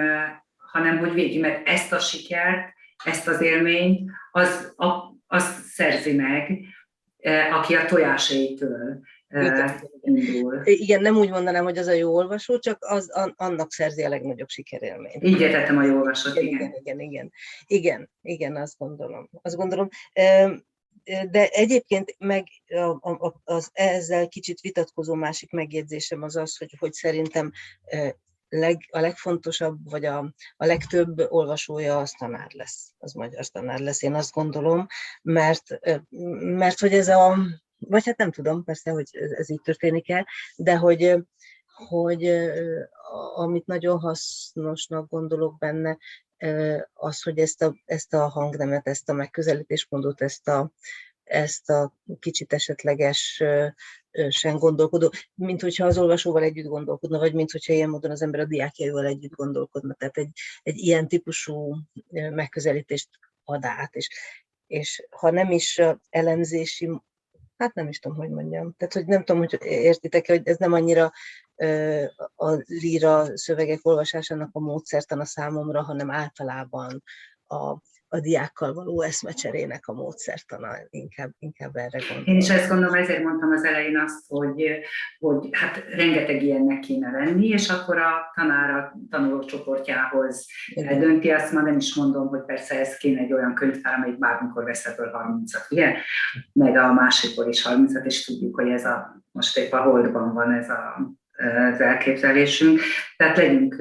[0.57, 2.73] hanem hogy végig, mert ezt a sikert,
[3.03, 4.93] ezt az élményt, az, a,
[5.27, 6.59] az szerzi meg,
[7.51, 7.85] aki a
[10.01, 10.61] indul.
[10.63, 14.49] Igen, nem úgy mondanám, hogy az a jó olvasó, csak az annak szerzi a legnagyobb
[14.49, 15.23] sikerélményt.
[15.23, 16.53] Így értettem a jó olvasót, igen.
[16.53, 17.31] Igen, igen, igen.
[17.67, 19.29] Igen, igen, azt gondolom.
[19.41, 19.89] Azt gondolom.
[21.31, 22.47] De egyébként meg
[23.43, 27.51] az ezzel kicsit vitatkozó másik megjegyzésem az az, hogy, hogy szerintem
[28.49, 34.01] leg, a legfontosabb, vagy a, a legtöbb olvasója az tanár lesz, az magyar tanár lesz,
[34.01, 34.85] én azt gondolom,
[35.21, 35.79] mert,
[36.39, 37.37] mert hogy ez a,
[37.79, 41.15] vagy hát nem tudom, persze, hogy ez így történik el, de hogy,
[41.87, 42.25] hogy
[43.35, 45.97] amit nagyon hasznosnak gondolok benne,
[46.93, 50.71] az, hogy ezt a, ezt a hangnemet, ezt a megközelítésmódot, ezt a,
[51.23, 53.43] ezt a kicsit esetleges
[54.29, 58.39] sen gondolkodó, mint hogyha az olvasóval együtt gondolkodna, vagy mint hogyha ilyen módon az ember
[58.39, 59.93] a diákjaival együtt gondolkodna.
[59.93, 60.31] Tehát egy,
[60.63, 61.75] egy ilyen típusú
[62.11, 63.09] megközelítést
[63.43, 64.09] ad át, és,
[64.67, 66.89] és ha nem is elemzési
[67.59, 68.73] hát nem is tudom, hogy mondjam.
[68.77, 71.11] Tehát, hogy nem tudom, hogy értitek hogy ez nem annyira
[72.35, 77.03] a líra szövegek olvasásának a módszertan a számomra, hanem általában
[77.47, 77.77] a,
[78.11, 82.23] a diákkal való eszmecserének a módszertana, inkább, inkább erre gondolom.
[82.25, 84.79] Én is ezt gondolom, ezért mondtam az elején azt, hogy,
[85.19, 90.99] hogy hát rengeteg ilyennek kéne lenni, és akkor a tanár a tanulócsoportjához Igen.
[90.99, 94.63] dönti, azt már nem is mondom, hogy persze ez kéne egy olyan könyvtár, amelyik bármikor
[94.63, 95.95] veszhetől 30-at, ugye?
[96.53, 100.51] Meg a másikból is 30-at, és tudjuk, hogy ez a, most épp a holdban van
[100.51, 101.13] ez a,
[101.73, 102.79] az elképzelésünk.
[103.17, 103.75] Tehát legyünk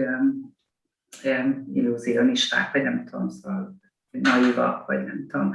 [1.72, 3.76] illúzionisták, vagy nem tudom, szóval
[4.10, 5.52] naivak, vagy nem tudom,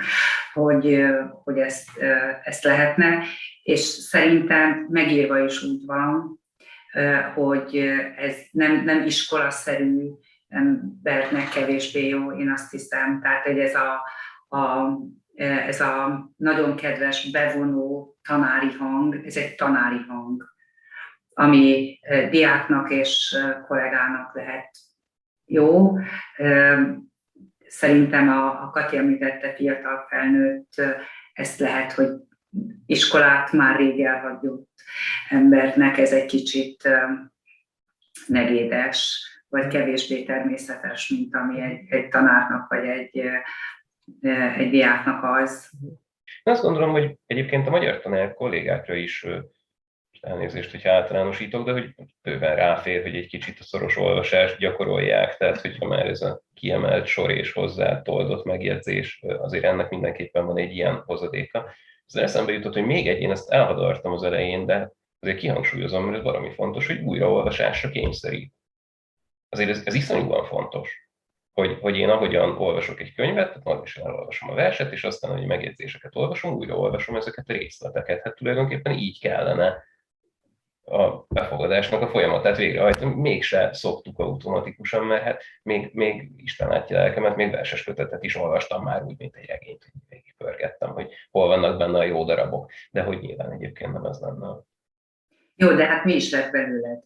[0.54, 1.04] hogy,
[1.44, 1.98] hogy ezt,
[2.44, 3.24] ezt lehetne,
[3.64, 6.42] és szerintem megírva is úgy van,
[7.36, 7.78] hogy
[8.18, 10.10] ez nem, nem iskolaszerű
[10.48, 13.22] embernek kevésbé jó, én azt hiszem.
[13.22, 14.02] Tehát, hogy ez a,
[14.58, 14.90] a,
[15.68, 20.52] ez a nagyon kedves, bevonó tanári hang, ez egy tanári hang,
[21.34, 23.38] ami diáknak és
[23.68, 24.78] kollégának lehet
[25.46, 25.98] jó,
[27.74, 30.74] Szerintem a, a Kati említette fiatal felnőtt,
[31.34, 32.10] ezt lehet, hogy
[32.86, 34.70] iskolát már rég elhagyott
[35.30, 36.90] embernek ez egy kicsit
[38.28, 43.22] negédes, vagy kevésbé természetes, mint ami egy, egy tanárnak, vagy egy
[44.58, 45.72] egy diáknak az.
[46.44, 49.26] Én azt gondolom, hogy egyébként a magyar tanár kollégákra is
[50.24, 55.62] elnézést, hogy általánosítok, de hogy bőven ráfér, hogy egy kicsit a szoros olvasást gyakorolják, tehát
[55.62, 60.72] hogyha már ez a kiemelt sor és hozzá toldott megjegyzés, azért ennek mindenképpen van egy
[60.72, 61.74] ilyen hozadéka.
[62.08, 66.18] Ezzel eszembe jutott, hogy még egy, én ezt elhadartam az elején, de azért kihangsúlyozom, mert
[66.18, 68.54] ez valami fontos, hogy újraolvasásra kényszerít.
[69.50, 71.04] Azért ez, ez iszonyúan fontos
[71.54, 75.32] hogy, hogy én ahogyan olvasok egy könyvet, tehát magam is elolvasom a verset, és aztán,
[75.32, 78.22] hogy megjegyzéseket olvasom, újra olvasom ezeket a részleteket.
[78.24, 79.84] Hát tulajdonképpen így kellene
[80.86, 83.14] a befogadásnak a folyamatát végrehajtani.
[83.16, 88.84] Mégse szoktuk automatikusan, mert hát még, még Isten látja lelkemet, még verses kötetet is olvastam
[88.84, 93.02] már úgy, mint egy regényt, hogy végigpörgettem, hogy hol vannak benne a jó darabok, de
[93.02, 94.48] hogy nyilván egyébként nem ez lenne.
[95.56, 97.04] Jó, de hát mi is lett belőled?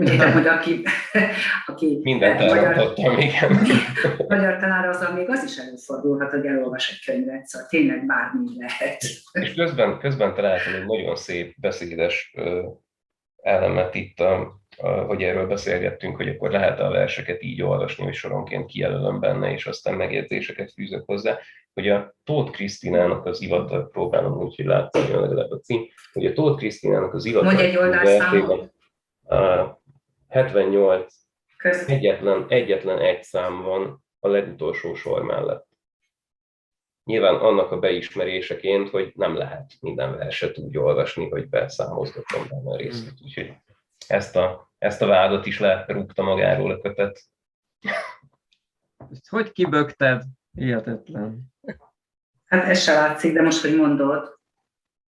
[0.00, 0.82] Úgy hogy aki,
[1.66, 3.50] aki Mindent elrontottam, igen.
[4.28, 9.02] magyar tanár az, még az is előfordulhat, hogy elolvas egy könyvet, szóval tényleg bármi lehet.
[9.32, 12.34] És közben, közben találtam egy nagyon szép beszédes
[13.42, 18.14] elemet itt, a, a, hogy erről beszélgettünk, hogy akkor lehet a verseket így olvasni, hogy
[18.14, 21.38] soronként kijelölöm benne, és aztán megjegyzéseket fűzök hozzá,
[21.74, 25.80] hogy a Tóth Krisztinának az ivatal, próbálom úgy, hogy látszani legalább a cím,
[26.12, 28.72] hogy a Tóth Krisztinának az ivatal, Mondj egy oldalszámot.
[30.30, 31.14] 78,
[31.86, 35.68] egyetlen, egyetlen egy szám van a legutolsó sor mellett.
[37.04, 42.76] Nyilván annak a beismeréseként, hogy nem lehet minden verset úgy olvasni, hogy beszámozgatom benne a
[42.76, 43.04] részt.
[43.04, 43.24] Mm.
[43.24, 43.54] Úgyhogy
[44.06, 47.22] ezt a, ezt a vádat is lerúgta magáról a kötet.
[49.10, 50.22] Ezt hogy kibögted?
[50.52, 51.40] Hihetetlen.
[52.44, 54.38] Hát ez se látszik, de most, hogy mondod.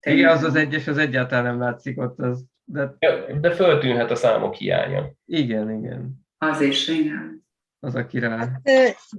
[0.01, 2.19] Igen, az az egyes, az egyáltalán nem látszik ott.
[2.19, 2.97] Az de,
[3.41, 5.13] de föltűnhet a számok hiánya.
[5.25, 6.27] Igen, igen.
[6.39, 7.47] Az is, igen.
[7.81, 8.37] Az a király.
[8.39, 8.61] Hát,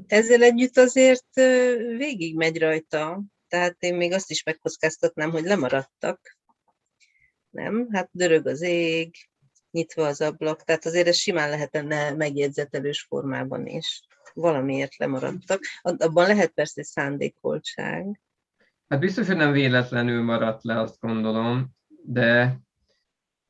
[0.08, 1.36] ezzel együtt azért
[1.98, 3.22] végig megy rajta.
[3.48, 6.38] Tehát én még azt is megkockáztatnám, hogy lemaradtak.
[7.50, 7.88] Nem?
[7.92, 9.16] Hát dörög az ég,
[9.72, 14.02] nyitva az ablak, tehát azért ez simán lehetne megjegyzetelős formában is.
[14.34, 15.62] Valamiért lemaradtak.
[15.82, 18.22] Abban lehet persze szándékoltság.
[18.88, 21.70] Hát biztos, hogy nem véletlenül maradt le, azt gondolom,
[22.06, 22.60] de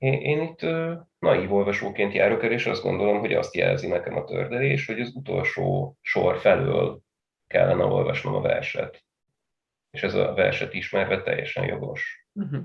[0.03, 4.15] én, én itt uh, naív olvasóként járok el, és azt gondolom, hogy azt jelzi nekem
[4.15, 7.01] a tördelés, hogy az utolsó sor felől
[7.47, 9.03] kellene olvasnom a verset.
[9.89, 12.27] És ez a verset ismerve teljesen jogos.
[12.33, 12.63] Uh-huh.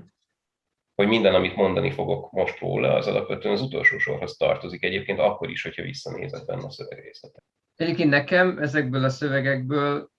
[0.95, 4.83] Hogy minden, amit mondani fogok most róla, az alapvetően az utolsó sorhoz tartozik.
[4.83, 7.43] Egyébként akkor is, hogyha visszanézek benne a szövegrészletet.
[7.75, 10.09] Egyébként nekem ezekből a szövegekből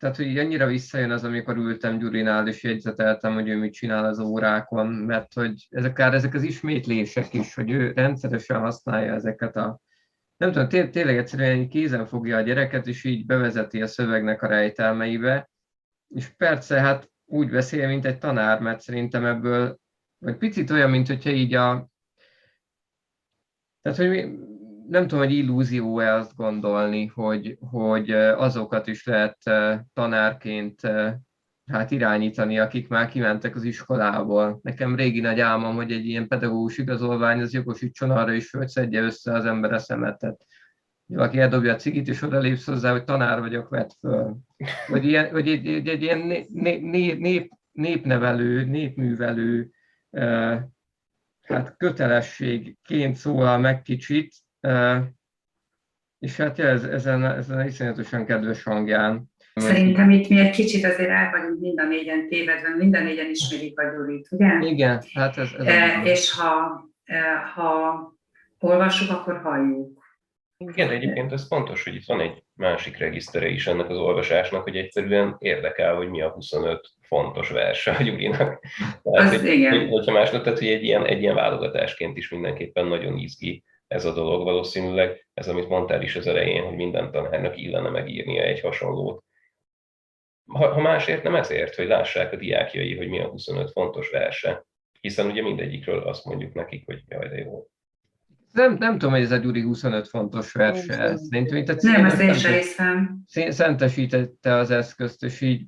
[0.00, 4.18] tehát, hogy annyira visszajön az, amikor ültem Gyurinál, és jegyzeteltem, hogy ő mit csinál az
[4.18, 9.80] órákon, mert hogy ezek, akár ezek az ismétlések is, hogy ő rendszeresen használja ezeket a
[10.36, 14.46] nem tudom, té- tényleg egyszerűen kézen fogja a gyereket, és így bevezeti a szövegnek a
[14.46, 15.50] rejtelmeibe,
[16.08, 19.78] és persze hát úgy beszél, mint egy tanár, mert szerintem ebből,
[20.18, 21.90] vagy picit olyan, mint hogyha így a,
[23.82, 24.30] tehát, hogy
[24.90, 29.36] nem tudom, hogy illúzió-e azt gondolni, hogy, hogy azokat is lehet
[29.92, 30.80] tanárként
[31.66, 34.60] hát irányítani, akik már kimentek az iskolából.
[34.62, 39.02] Nekem régi nagy álmom, hogy egy ilyen pedagógus igazolvány az jogosítson arra is, hogy szedje
[39.02, 40.46] össze az ember a szemetet.
[41.06, 44.36] Valaki eldobja a cigit, és oda lépsz hozzá, hogy tanár vagyok, vett föl.
[44.88, 49.70] Vagy, ilyen, vagy egy, egy, egy ilyen nép, nép, népnevelő, népművelő
[51.40, 54.34] hát kötelességként szólal meg kicsit,
[56.18, 59.30] és hát ja, ez, ezen, ezen iszonyatosan kedves hangján.
[59.54, 63.30] Szerintem itt mi egy kicsit azért el vagyunk mind a négyen tévedve, mind a négyen
[63.30, 64.58] ismerik a Gyurit, ugye?
[64.60, 65.48] Igen, hát ez...
[65.58, 66.80] ez e, és ha,
[67.54, 67.94] ha
[68.58, 69.98] olvassuk, akkor halljuk.
[70.56, 74.76] Igen, egyébként ez fontos, hogy itt van egy másik regisztere is ennek az olvasásnak, hogy
[74.76, 78.64] egyszerűen érdekel, hogy mi a 25 fontos verse a Gyurinak.
[79.02, 79.78] Tehát, az hogy, igen.
[79.78, 84.04] Hogy, hogyha másnak, tehát hogy egy ilyen, egy ilyen válogatásként is mindenképpen nagyon izgi ez
[84.04, 88.60] a dolog valószínűleg, ez amit mondtál is az elején, hogy minden tanárnak illene megírnia egy
[88.60, 89.24] hasonlót.
[90.46, 94.66] Ha, ha másért, nem ezért, hogy lássák a diákjai, hogy mi a 25 fontos verse,
[95.00, 97.66] hiszen ugye mindegyikről azt mondjuk nekik, hogy jaj, de jó.
[98.52, 101.16] Nem, nem tudom, hogy ez a Gyuri 25 fontos verse.
[101.16, 103.22] Szerintem itt a nem, ezt én sem hiszem.
[103.26, 105.64] Szentesítette az eszközt, és így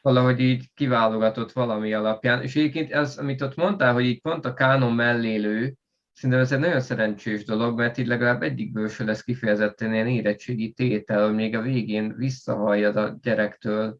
[0.00, 2.42] valahogy így kiválogatott valami alapján.
[2.42, 5.74] És egyébként ez, amit ott mondtál, hogy így pont a kánon mellélő,
[6.14, 10.72] Szerintem ez egy nagyon szerencsés dolog, mert így legalább egyikből se lesz kifejezetten ilyen érettségi
[10.72, 13.98] tétel, hogy még a végén visszahalljad a gyerektől,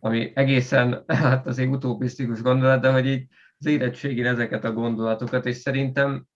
[0.00, 3.26] ami egészen, hát azért utopisztikus gondolat, de hogy így
[3.58, 6.26] az érettségén ezeket a gondolatokat, és szerintem,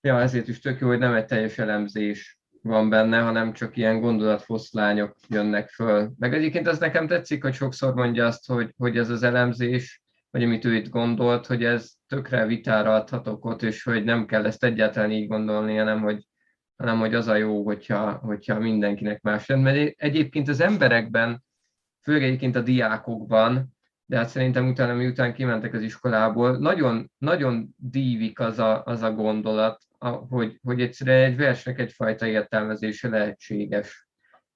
[0.00, 4.00] ja, ezért is tök jó, hogy nem egy teljes elemzés van benne, hanem csak ilyen
[4.00, 6.12] gondolatfoszlányok jönnek föl.
[6.18, 10.02] Meg egyébként az nekem tetszik, hogy sokszor mondja azt, hogy, hogy ez az elemzés,
[10.36, 14.44] vagy amit ő itt gondolt, hogy ez tökre vitára adhatok ott, és hogy nem kell
[14.44, 16.26] ezt egyáltalán így gondolni, hanem hogy,
[16.76, 19.58] hanem hogy az a jó, hogyha, hogyha mindenkinek más jön.
[19.58, 21.44] Mert egyébként az emberekben,
[22.02, 23.76] főleg egyébként a diákokban,
[24.06, 29.12] de hát szerintem utána, miután kimentek az iskolából, nagyon, nagyon dívik az a, az a
[29.12, 29.82] gondolat,
[30.28, 34.08] hogy, hogy egyszerűen egy versnek egyfajta értelmezése lehetséges.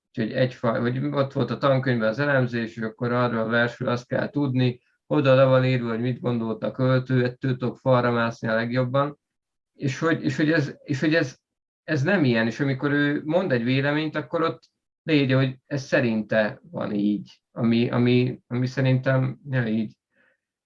[0.08, 4.06] Úgyhogy egyfajta, hogy ott volt a tankönyvben az elemzés, és akkor arra a versről azt
[4.06, 8.48] kell tudni, oda le van írva, hogy mit gondolt a költő, ettől tudok falra mászni
[8.48, 9.18] a legjobban,
[9.74, 11.36] és hogy, és hogy, ez, és hogy ez,
[11.84, 14.62] ez nem ilyen, és amikor ő mond egy véleményt, akkor ott
[15.02, 19.92] leírja, hogy ez szerinte van így, ami, ami, ami szerintem ja, így,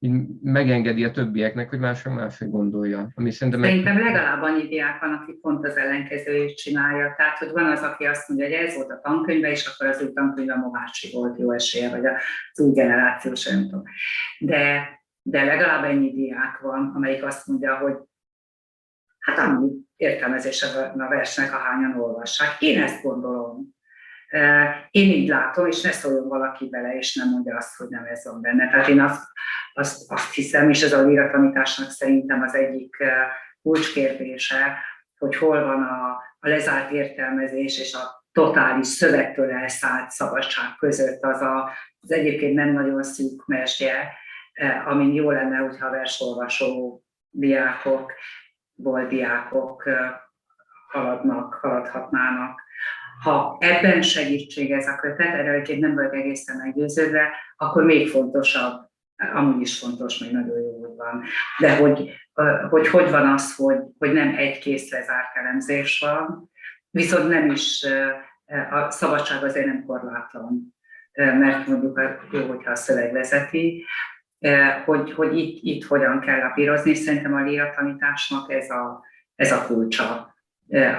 [0.05, 3.09] így megengedi a többieknek, hogy mások máshogy gondolja.
[3.15, 4.05] Ami szerintem, szerintem meg...
[4.05, 7.15] legalább annyi diák van, aki pont az ellenkezőjét csinálja.
[7.17, 10.01] Tehát, hogy van az, aki azt mondja, hogy ez volt a tankönyve, és akkor az
[10.01, 13.83] ő tankönyve Mohácsi volt jó esélye, vagy az új generációs, nem tudom.
[14.39, 14.89] De,
[15.23, 17.95] de legalább ennyi diák van, amelyik azt mondja, hogy
[19.19, 20.67] hát annyi értelmezése
[20.99, 22.61] a versnek, ahányan olvassák.
[22.61, 23.73] Én ezt gondolom.
[24.91, 28.25] Én így látom, és ne szóljon valaki bele, és nem mondja azt, hogy nem ez
[28.25, 28.71] van benne.
[28.71, 29.23] Tehát én azt,
[29.75, 32.97] azt, azt hiszem, és ez a líratanításnak szerintem az egyik
[33.63, 34.79] kulcskérdése,
[35.19, 41.23] hogy hol van a, a lezárt értelmezés és a totális szövegtől elszállt szabadság között.
[41.23, 41.71] Az a,
[42.01, 44.13] az egyébként nem nagyon szűk mesdje,
[44.87, 48.13] amin jó lenne, hogyha a versolvasó diákok,
[48.75, 49.89] volt diákok
[50.89, 52.63] haladnak, haladhatnának.
[53.23, 58.84] Ha ebben segítség ez a kötet, erre egyébként nem vagyok egészen meggyőződve, akkor még fontosabb,
[59.33, 61.23] amúgy is fontos, még nagyon jó, hogy van.
[61.59, 62.13] De hogy
[62.69, 66.51] hogy, hogy van az, hogy, hogy nem egy készre zárt elemzés van,
[66.91, 67.87] viszont nem is,
[68.71, 70.75] a szabadság azért nem korlátlan,
[71.13, 72.01] mert mondjuk
[72.33, 73.85] jó, hogyha a szöveg vezeti,
[74.85, 76.95] hogy, hogy itt, itt hogyan kell lapírozni.
[76.95, 79.05] Szerintem a líratanításnak ez a,
[79.35, 80.35] ez a kulcsa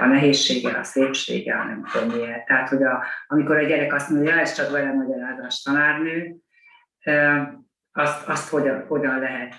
[0.00, 2.44] a nehézsége, a szépsége, a nem tudom milyen.
[2.44, 6.36] Tehát, hogy a, amikor a gyerek azt mondja, ez csak vele magyarázás tanárnő,
[7.96, 9.54] azt, azt hogyan, hogyan lehet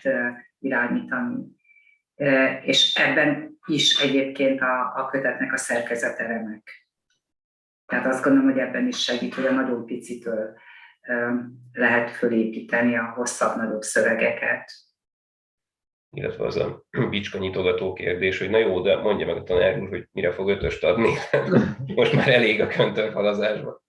[0.60, 1.46] irányítani.
[2.62, 6.88] És ebben is egyébként a, a kötetnek a szerkezete remek.
[7.86, 10.58] Tehát azt gondolom, hogy ebben is segít, hogy a nagyon picitől
[11.74, 14.72] lehet fölépíteni a hosszabb, nagyobb szövegeket,
[16.12, 19.90] illetve az a bicska nyitogató kérdés, hogy na jó, de mondja meg a tanár úr,
[19.90, 21.10] hogy mire fog ötöst adni.
[21.96, 23.82] Most már elég a köntörfalazásban.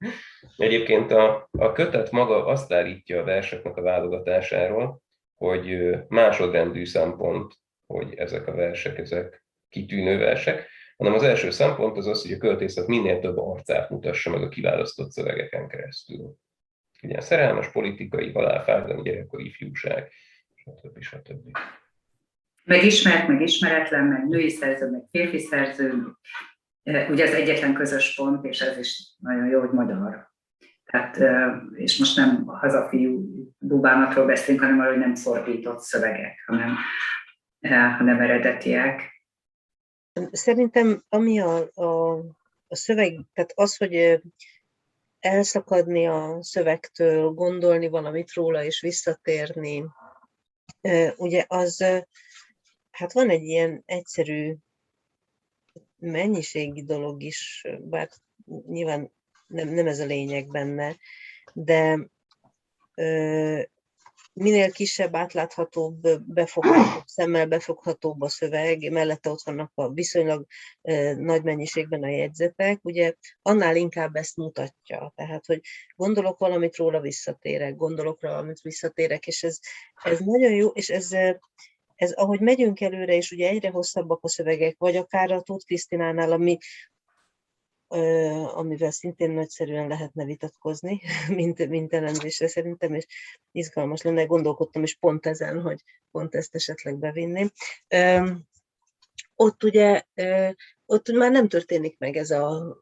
[0.56, 5.02] Egyébként a, a kötet maga azt állítja a verseknek a válogatásáról,
[5.34, 7.54] hogy másodrendű szempont,
[7.86, 12.38] hogy ezek a versek, ezek kitűnő versek, hanem az első szempont az az, hogy a
[12.38, 16.34] költészet minél több arcát mutassa meg a kiválasztott szövegeken keresztül.
[17.02, 20.12] Ugye szerelmes politikai, halálfájdalmi gyerekkori ifjúság,
[20.54, 21.00] stb.
[21.00, 21.58] stb
[22.68, 26.16] meg ismert, meg ismeretlen, meg női szerző, meg férfi szerző.
[26.82, 30.30] Ugye ez egyetlen közös pont, és ez is nagyon jó, hogy magyar.
[30.84, 31.18] Tehát,
[31.74, 33.24] és most nem hazafiú
[33.58, 36.76] dubánatról beszélünk, hanem arról, hogy nem fordított szövegek, hanem,
[37.96, 39.22] hanem eredetiek.
[40.30, 42.18] Szerintem ami a, a,
[42.66, 44.20] a szöveg, tehát az, hogy
[45.18, 49.84] elszakadni a szövegtől, gondolni valamit róla és visszatérni,
[51.16, 52.04] ugye az
[52.98, 54.54] hát van egy ilyen egyszerű
[55.98, 58.08] mennyiségi dolog is, bár
[58.66, 59.12] nyilván
[59.46, 60.96] nem, nem ez a lényeg benne,
[61.52, 62.08] de
[62.94, 63.62] ö,
[64.32, 70.46] minél kisebb, átláthatóbb, befoghatóbb, szemmel befoghatóbb a szöveg, mellette ott vannak a viszonylag
[70.82, 75.12] ö, nagy mennyiségben a jegyzetek, ugye annál inkább ezt mutatja.
[75.16, 75.60] Tehát, hogy
[75.96, 79.58] gondolok valamit róla visszatérek, gondolok valamit visszatérek, és ez,
[80.02, 81.12] ez nagyon jó, és ez
[81.98, 86.32] ez ahogy megyünk előre, és ugye egyre hosszabbak a szövegek, vagy akár a Tóth Krisztinánál,
[86.32, 86.58] ami,
[88.54, 91.00] amivel szintén nagyszerűen lehetne vitatkozni,
[91.38, 93.06] mint, mint elemzésre szerintem, és
[93.52, 97.50] izgalmas lenne, gondolkodtam is pont ezen, hogy pont ezt esetleg bevinném.
[99.34, 100.02] Ott ugye,
[100.86, 102.76] ott már nem történik meg ez a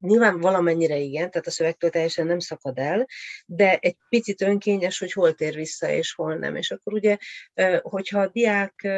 [0.00, 3.06] nyilván valamennyire igen, tehát a szövegtől teljesen nem szakad el,
[3.46, 6.56] de egy picit önkényes, hogy hol tér vissza és hol nem.
[6.56, 7.16] És akkor ugye,
[7.82, 8.88] hogyha a diák,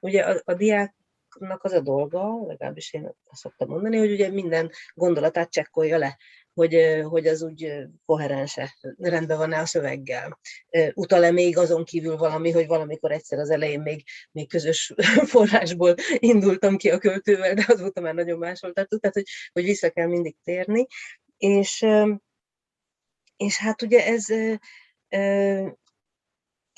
[0.00, 0.94] ugye a, a diák
[1.36, 6.16] díjaknak az a dolga, legalábbis én azt szoktam mondani, hogy ugye minden gondolatát csekkolja le,
[6.54, 7.72] hogy, hogy az úgy
[8.04, 10.38] koherense, rendben van-e a szöveggel.
[10.94, 14.02] Utal-e még azon kívül valami, hogy valamikor egyszer az elején még,
[14.32, 14.94] még közös
[15.32, 19.90] forrásból indultam ki a költővel, de azóta már nagyon máshol tartott, tehát hogy, hogy vissza
[19.90, 20.86] kell mindig térni.
[21.36, 21.86] És,
[23.36, 24.26] és hát ugye ez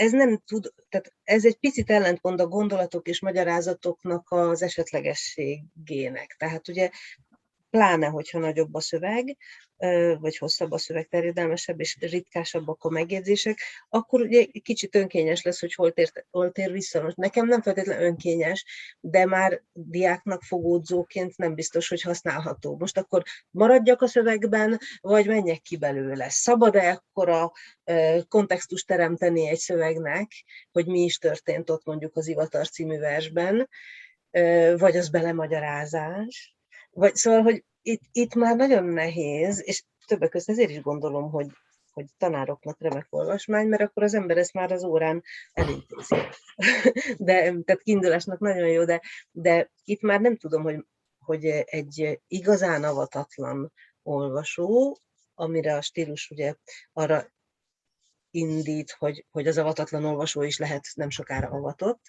[0.00, 6.36] ez nem tud, tehát ez egy picit ellentmond a gondolatok és magyarázatoknak az esetlegességének.
[6.38, 6.90] Tehát ugye
[7.70, 9.36] pláne, hogyha nagyobb a szöveg,
[10.18, 13.58] vagy hosszabb a szöveg, terjedelmesebb és ritkásabbak a megjegyzések,
[13.88, 17.02] akkor ugye kicsit önkényes lesz, hogy hol tér, hol tér vissza.
[17.02, 18.64] Most nekem nem feltétlenül önkényes,
[19.00, 22.76] de már diáknak fogódzóként nem biztos, hogy használható.
[22.78, 26.28] Most akkor maradjak a szövegben, vagy menjek ki belőle.
[26.28, 27.52] Szabad-e akkor a
[28.28, 30.30] kontextust teremteni egy szövegnek,
[30.72, 33.68] hogy mi is történt ott mondjuk az Ivatar című versben,
[34.76, 36.58] vagy az belemagyarázás,
[36.90, 41.46] vagy szóval, hogy itt, itt már nagyon nehéz, és többek között ezért is gondolom, hogy,
[41.92, 45.22] hogy tanároknak remek olvasmány, mert akkor az ember ezt már az órán
[45.52, 46.16] elintézi.
[47.18, 50.84] De, tehát kiindulásnak nagyon jó, de, de itt már nem tudom, hogy,
[51.18, 53.72] hogy egy igazán avatatlan
[54.02, 54.98] olvasó,
[55.34, 56.54] amire a stílus ugye
[56.92, 57.26] arra
[58.30, 62.00] indít, hogy, hogy az avatatlan olvasó is lehet nem sokára avatott,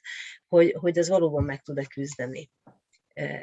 [0.47, 2.49] hogy, hogy az valóban meg tud-e küzdeni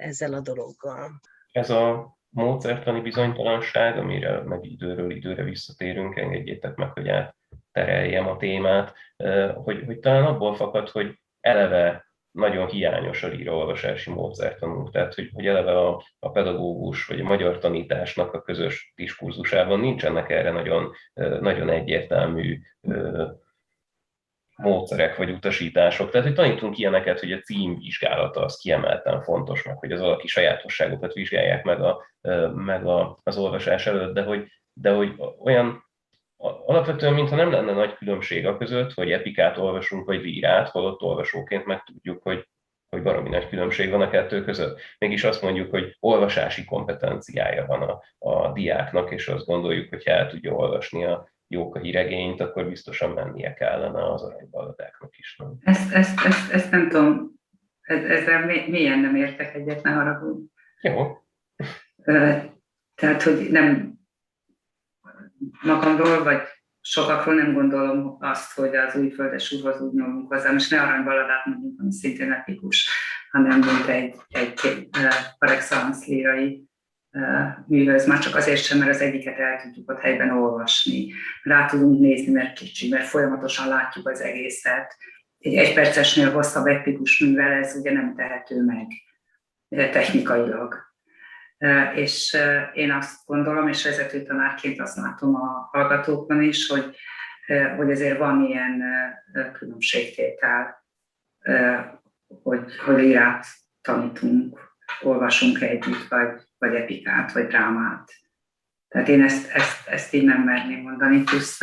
[0.01, 1.11] ezzel a dologgal.
[1.53, 8.95] Ez a módszertani bizonytalanság, amire meg időről időre visszatérünk, engedjétek meg, hogy áttereljem a témát,
[9.55, 15.47] hogy, hogy talán abból fakad, hogy eleve nagyon hiányos a író-olvasási módszertanunk, tehát hogy, hogy
[15.47, 20.93] eleve a, a pedagógus vagy a magyar tanításnak a közös diskurzusában nincsenek erre nagyon,
[21.41, 22.61] nagyon egyértelmű
[24.63, 26.11] módszerek vagy utasítások.
[26.11, 31.13] Tehát, hogy tanítunk ilyeneket, hogy a címvizsgálata az kiemelten fontos, meg hogy az alaki sajátosságokat
[31.13, 32.07] vizsgálják meg, a,
[32.55, 35.87] meg a, az olvasás előtt, de hogy, de hogy olyan
[36.65, 41.65] alapvetően, mintha nem lenne nagy különbség a között, hogy epikát olvasunk, vagy vírát, holott olvasóként
[41.65, 42.49] meg tudjuk, hogy,
[42.89, 44.81] hogy valami nagy különbség van a kettő között.
[44.99, 50.29] Mégis azt mondjuk, hogy olvasási kompetenciája van a, a diáknak, és azt gondoljuk, hogy el
[50.29, 55.37] tudja olvasni a, jók a híregényt, akkor biztosan mennie kellene az aranybaladáknak is.
[55.37, 55.59] Nem?
[55.61, 57.33] Ezt, ezt, ezt, ezt nem tudom,
[57.83, 60.45] ezzel mélyen nem értek egyet, ne haragudj.
[60.81, 61.17] Jó.
[62.95, 63.99] Tehát, hogy nem
[65.63, 66.41] magamról, vagy
[66.81, 70.53] sokakról nem gondolom azt, hogy az újföldes úrhoz úgy nyomunk hozzá.
[70.53, 72.91] Most ne aranybaladát mondjuk, ami szintén epikus,
[73.31, 74.89] hanem mint egy, egy
[75.39, 76.68] par excellence lírai
[77.67, 82.01] műhöz, már csak azért sem, mert az egyiket el tudjuk ott helyben olvasni, rá tudunk
[82.01, 84.97] nézni, mert kicsi, mert folyamatosan látjuk az egészet.
[85.39, 88.87] Egy egypercesnél hosszabb epikus művel ez ugye nem tehető meg
[89.69, 90.87] technikailag.
[91.95, 92.37] És
[92.73, 96.97] én azt gondolom, és vezető tanárként azt látom a hallgatókban is, hogy,
[97.77, 98.83] hogy ezért van ilyen
[99.53, 100.87] különbségtétel,
[102.43, 103.47] hogy, hogy írát
[103.81, 104.61] tanítunk,
[105.01, 108.13] olvasunk együtt, vagy, vagy epikát, vagy drámát.
[108.89, 111.23] Tehát én ezt, ezt, ezt így nem merném mondani.
[111.23, 111.61] Plusz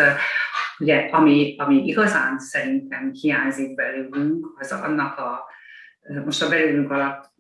[0.79, 5.45] ugye, ami, ami igazán szerintem hiányzik belőlünk, az annak a,
[6.25, 7.33] most a belőlünk alatt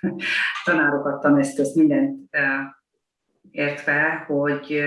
[0.64, 2.36] tanárokat, taneszközt, mindent
[3.50, 4.82] értve, hogy,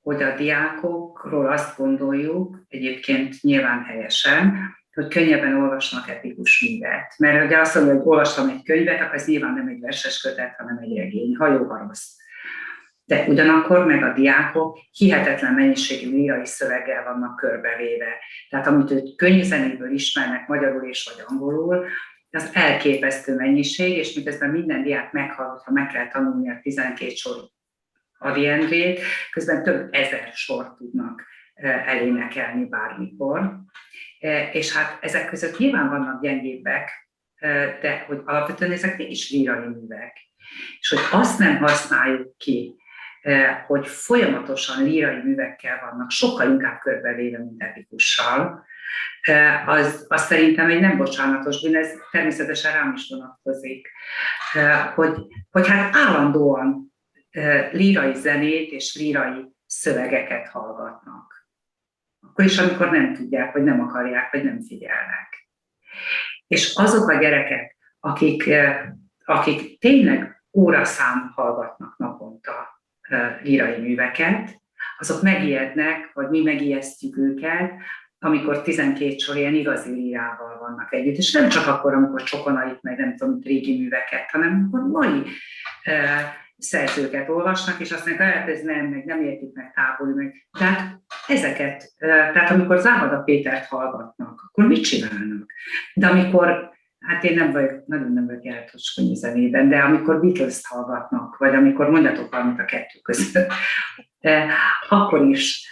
[0.00, 7.14] hogy a diákokról azt gondoljuk, egyébként nyilván helyesen, hogy könnyebben olvasnak epikus művet.
[7.18, 10.54] Mert ugye azt mondja, hogy olvastam egy könyvet, akkor ez nyilván nem egy verses kötet,
[10.56, 12.10] hanem egy regény, ha jó, ha rossz.
[13.04, 18.14] De ugyanakkor meg a diákok hihetetlen mennyiségű lírai szöveggel vannak körbevéve.
[18.48, 21.86] Tehát amit ők könyvzenéből ismernek magyarul és vagy angolul,
[22.30, 27.34] az elképesztő mennyiség, és miközben minden diák meghallgat, ha meg kell tanulni a 12 sor
[28.18, 31.22] Ariendrét, közben több ezer sort tudnak
[31.54, 33.60] eh, elénekelni bármikor.
[34.24, 39.66] E, és hát ezek között nyilván vannak gyengébbek, e, de hogy alapvetően ezek is lírai
[39.66, 40.16] művek.
[40.80, 42.74] És hogy azt nem használjuk ki,
[43.22, 48.64] e, hogy folyamatosan lírai művekkel vannak, sokkal inkább körbevéve, mint epikussal,
[49.66, 53.88] az, az szerintem egy nem bocsánatos bűn, ez természetesen rám is vonatkozik,
[54.94, 55.16] hogy,
[55.50, 56.94] hogy hát állandóan
[57.72, 61.43] lírai zenét és lírai szövegeket hallgatnak
[62.34, 65.48] akkor is, amikor nem tudják, vagy nem akarják, vagy nem figyelnek.
[66.46, 68.86] És azok a gyerekek, akik, eh,
[69.24, 72.82] akik tényleg óraszám hallgatnak naponta
[73.42, 74.62] lírai eh, műveket,
[74.98, 77.72] azok megijednek, vagy mi megijesztjük őket,
[78.18, 82.98] amikor 12 sor ilyen igazi lírával vannak együtt, és nem csak akkor, amikor csokonait, meg
[82.98, 85.22] nem tudom, régi műveket, hanem amikor mai
[86.58, 90.48] szerzőket olvasnak, és azt mondják, hát ez nem, meg nem értik meg távol, meg.
[90.58, 95.52] Tehát ezeket, tehát amikor Záhada Pétert hallgatnak, akkor mit csinálnak?
[95.94, 101.36] De amikor, hát én nem vagyok, nagyon nem vagyok jártos zenében, de amikor beatles hallgatnak,
[101.36, 103.46] vagy amikor mondjatok valamit a kettő között,
[104.88, 105.68] akkor is.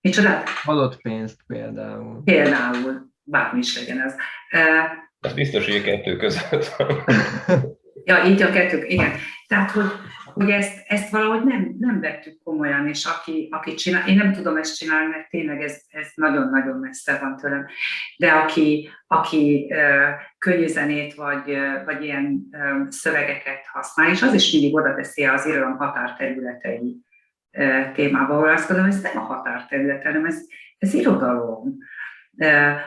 [0.00, 0.48] Micsodát?
[0.48, 2.22] Halott pénzt például.
[2.24, 4.14] Például, bármi is legyen ez.
[5.20, 6.76] Az biztos, hogy a kettő között.
[8.08, 9.10] Ja, így a kettők, igen.
[9.46, 9.90] Tehát, hogy,
[10.24, 14.56] hogy ezt, ezt valahogy nem, nem vettük komolyan, és aki, aki csinál, én nem tudom
[14.56, 17.66] ezt csinálni, mert tényleg ez, ez nagyon-nagyon messze van tőlem,
[18.16, 19.72] de aki, aki
[20.38, 22.48] könnyűzenét vagy, vagy ilyen
[22.88, 26.96] szövegeket használ, és az is mindig oda teszi az irodalom határterületei
[27.94, 30.40] témába, ahol azt gondolom, ez nem a határterület, hanem ez,
[30.78, 31.76] ez irodalom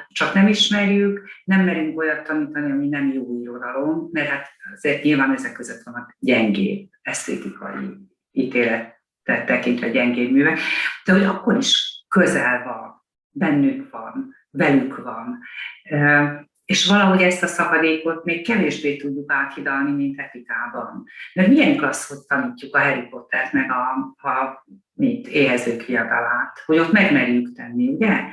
[0.08, 5.34] csak nem ismerjük, nem merünk olyat tanítani, ami nem jó irodalom, mert hát azért nyilván
[5.34, 7.98] ezek között vannak gyengébb esztétikai
[8.32, 10.60] ítéletet tekintve gyengébb művek,
[11.06, 15.40] de hogy akkor is közel van, bennük van, velük van.
[16.66, 21.04] És valahogy ezt a szakadékot még kevésbé tudjuk áthidalni, mint etikában.
[21.34, 23.92] Mert milyen klassz, hogy tanítjuk a Harry Pottert, meg a,
[24.30, 28.24] a mint éhezők viadalát, hogy ott megmerjük tenni, ugye?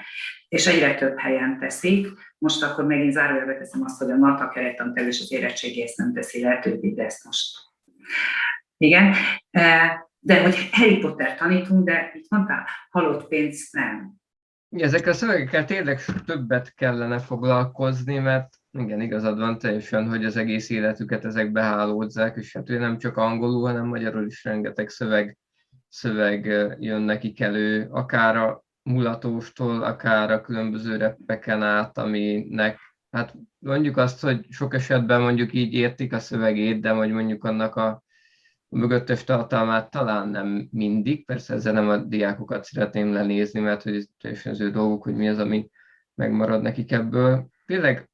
[0.48, 2.08] És egyre több helyen teszik.
[2.38, 6.12] Most akkor megint zárójelbe teszem azt, hogy a NATA kerettantel és az érettségi ezt nem
[6.12, 7.58] teszi lehetővé, de ezt most.
[8.76, 9.14] Igen.
[10.20, 14.16] De hogy Harry Potter tanítunk, de itt mondtál, halott pénz nem.
[14.70, 20.70] Ezekkel a szövegekkel tényleg többet kellene foglalkozni, mert igen, igazad van teljesen, hogy az egész
[20.70, 25.38] életüket ezekbe hálódzák, és hát ő nem csak angolul, hanem magyarul is rengeteg szöveg,
[25.88, 26.44] szöveg
[26.78, 32.78] jön nekik elő, akár a mulatóstól, akár a különböző reppeken át, aminek,
[33.10, 37.76] hát mondjuk azt, hogy sok esetben mondjuk így értik a szövegét, de hogy mondjuk annak
[37.76, 38.02] a
[38.68, 44.06] mögöttes tartalmát talán nem mindig, persze ezzel nem a diákokat szeretném lenézni, mert hogy ez
[44.20, 45.70] teljesen az ő dolguk, hogy mi az, ami
[46.14, 47.46] megmarad nekik ebből.
[47.66, 48.08] Tényleg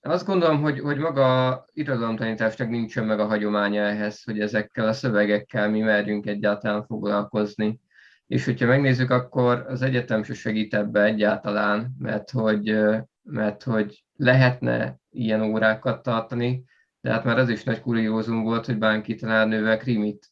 [0.00, 5.70] azt gondolom, hogy, hogy maga irodalomtanításnak nincsen meg a hagyománya ehhez, hogy ezekkel a szövegekkel
[5.70, 7.80] mi merjünk egyáltalán foglalkozni.
[8.26, 12.78] És hogyha megnézzük, akkor az egyetem se segít ebbe egyáltalán, mert hogy,
[13.22, 16.64] mert hogy lehetne ilyen órákat tartani,
[17.00, 20.26] de hát már az is nagy kuriózum volt, hogy Bánki tanárnővel krimit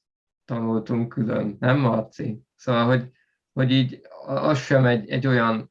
[0.45, 2.43] tanultunk külön, nem Marci?
[2.57, 3.11] Szóval, hogy,
[3.53, 5.71] hogy így az sem egy, egy olyan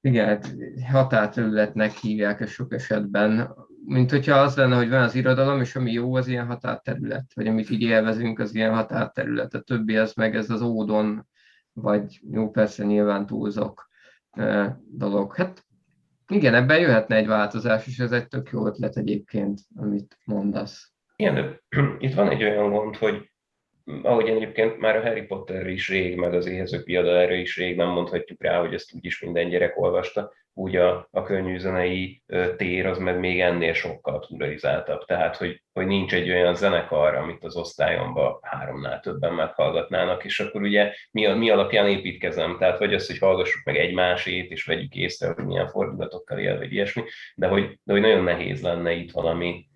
[0.00, 0.42] igen,
[0.90, 3.54] határterületnek hívják sok esetben,
[3.88, 7.46] mint hogyha az lenne, hogy van az irodalom, és ami jó, az ilyen határterület, vagy
[7.46, 9.54] amit így élvezünk, az ilyen határterület.
[9.54, 11.26] A többi az meg ez az ódon,
[11.72, 13.88] vagy jó, persze nyilván túlzok
[14.90, 15.34] dolog.
[15.34, 15.66] Hát
[16.28, 20.92] igen, ebben jöhetne egy változás, és ez egy tök jó ötlet egyébként, amit mondasz.
[21.16, 21.62] Igen, de
[22.06, 23.30] itt van egy olyan gond, hogy
[24.02, 27.88] ahogy egyébként már a Harry Potter is rég, meg az éhezők piadalára is rég nem
[27.88, 32.22] mondhatjuk rá, hogy ezt úgyis minden gyerek olvasta, úgy a, a könnyűzenei
[32.56, 35.04] tér az meg még ennél sokkal pluralizáltabb.
[35.04, 40.62] Tehát, hogy, hogy nincs egy olyan zenekar, amit az osztályomban háromnál többen meghallgatnának, és akkor
[40.62, 45.32] ugye mi, mi alapján építkezem, tehát vagy az, hogy hallgassuk meg egymásét, és vegyük észre,
[45.32, 47.02] hogy milyen fordulatokkal él, vagy ilyesmi,
[47.34, 49.68] de hogy, de hogy nagyon nehéz lenne itt valami,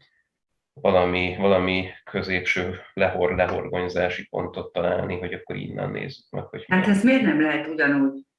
[0.72, 7.04] valami, valami középső lehor, lehorgonyzási pontot találni, hogy akkor innen nézzük meg, hogy Hát ez
[7.04, 8.30] miért nem lehet ugyanúgy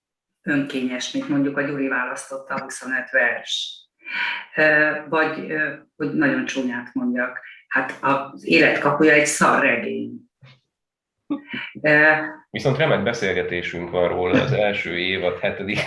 [0.44, 3.82] önkényes, mint mondjuk a Gyuri választotta a 25 vers?
[5.10, 5.54] Vagy,
[5.96, 10.12] hogy nagyon csúnyát mondjak, hát az életkapuja egy szarregény.
[12.50, 15.80] Viszont remek beszélgetésünk van róla az első évad hetedik.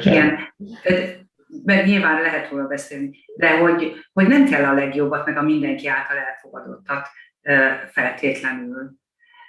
[0.00, 0.54] Igen,
[1.64, 5.88] mert nyilván lehet róla beszélni, de hogy, hogy nem kell a legjobbat, meg a mindenki
[5.88, 7.08] által elfogadottat
[7.92, 8.92] feltétlenül.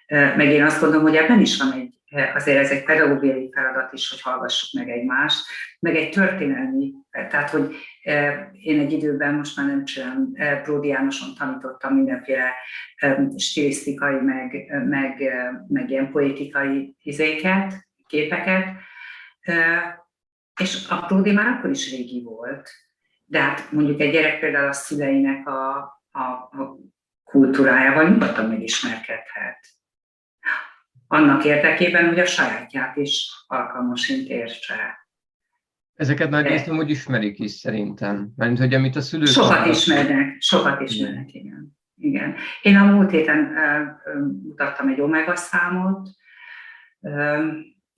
[0.08, 4.10] Meg én azt gondolom, hogy ebben is van egy, azért ez egy pedagógiai feladat is,
[4.10, 5.46] hogy hallgassuk meg egymást,
[5.80, 7.76] meg egy történelmi, tehát hogy
[8.52, 10.34] én egy időben most már nem csinálom,
[10.64, 12.54] Pródi Jánoson tanítottam mindenféle
[13.38, 15.34] stilisztikai, meg, meg,
[15.68, 17.74] meg ilyen poétikai izéket,
[18.08, 18.68] képeket,
[20.62, 22.70] és a Pródi már akkor is régi volt,
[23.26, 25.78] de hát mondjuk egy gyerek például a szüleinek a,
[26.12, 26.78] a, a
[27.24, 29.60] kultúrájával nyugodtan megismerkedhet.
[31.08, 35.08] Annak érdekében, hogy a sajátját is alkalmasint értse.
[35.96, 38.32] Ezeket részt úgy ismerik is szerintem.
[38.36, 39.28] Mert hogy amit a szülők...
[39.28, 41.78] Sokat ismernek, sokat ismernek, igen.
[41.98, 42.36] igen.
[42.62, 46.10] Én a múlt héten uh, mutattam egy omega számot,
[47.00, 47.44] uh,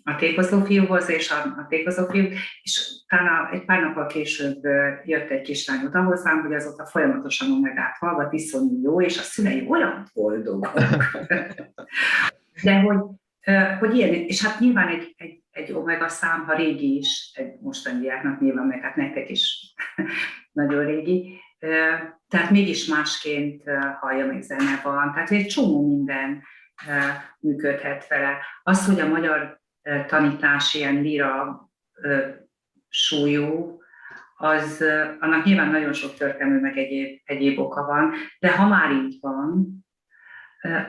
[0.04, 2.28] a tékozó fiúhoz és a, a tékozó fiú,
[2.62, 4.64] és talán egy pár nappal később
[5.06, 9.66] jött egy kislány oda hozzám, hogy azóta folyamatosan omegát hallgat, iszonyú jó, és a szülei
[9.70, 10.72] olyan boldogok.
[12.64, 12.98] De hogy,
[13.80, 18.00] hogy ilyen, és hát nyilván egy, egy, egy omega szám, ha régi is, egy mostani
[18.00, 19.74] diáknak nyilván, meg hát nektek is
[20.52, 21.40] nagyon régi,
[22.28, 23.64] tehát mégis másként
[24.00, 26.44] hallja, meg zene van, tehát egy csomó minden
[27.40, 28.38] működhet vele.
[28.64, 29.62] Az, hogy a magyar
[30.08, 31.62] tanítás ilyen lira
[32.90, 33.78] súlyú,
[34.38, 34.84] az,
[35.20, 39.77] annak nyilván nagyon sok történelmű, meg egyéb, egyéb oka van, de ha már így van,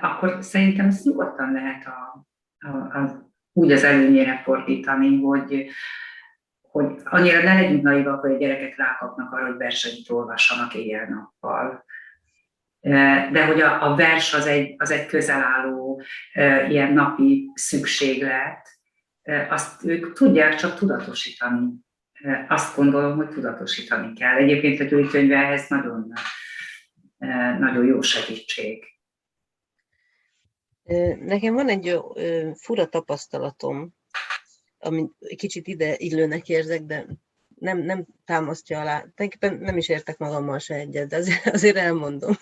[0.01, 2.27] akkor szerintem ezt nyugodtan lehet a,
[2.59, 5.71] a, a, úgy az előnyére fordítani, hogy,
[6.61, 11.85] hogy annyira ne legyünk naivak, hogy a gyerekek rákapnak arra, hogy versenyt olvassanak éjjel-nappal.
[13.33, 16.03] De hogy a, a vers az egy, az egy közelálló
[16.69, 18.69] ilyen napi szükséglet,
[19.49, 21.71] azt ők tudják csak tudatosítani.
[22.49, 24.37] Azt gondolom, hogy tudatosítani kell.
[24.37, 26.12] Egyébként a gyűjtőnyve ehhez nagyon,
[27.59, 28.97] nagyon jó segítség.
[31.20, 31.99] Nekem van egy
[32.55, 33.95] fura tapasztalatom,
[34.78, 37.07] amit kicsit ide illőnek érzek, de
[37.59, 38.99] nem, nem támasztja alá.
[38.99, 42.36] Tulajdonképpen nem is értek magammal se egyet, de azért, azért elmondom.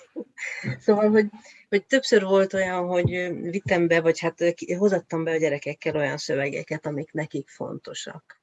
[0.78, 1.26] Szóval, hogy,
[1.68, 3.08] hogy többször volt olyan, hogy
[3.50, 8.42] vittem be, vagy hát hozattam be a gyerekekkel olyan szövegeket, amik nekik fontosak.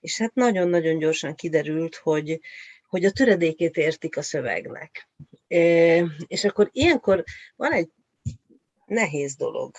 [0.00, 2.40] És hát nagyon-nagyon gyorsan kiderült, hogy,
[2.88, 5.08] hogy a töredékét értik a szövegnek.
[6.26, 7.24] És akkor ilyenkor
[7.56, 7.90] van egy
[8.88, 9.74] nehéz dolog,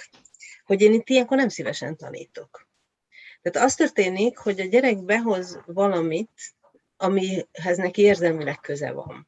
[0.65, 2.67] hogy én itt ilyenkor nem szívesen tanítok.
[3.41, 6.31] Tehát az történik, hogy a gyerek behoz valamit,
[6.97, 9.27] amihez neki érzelmileg köze van.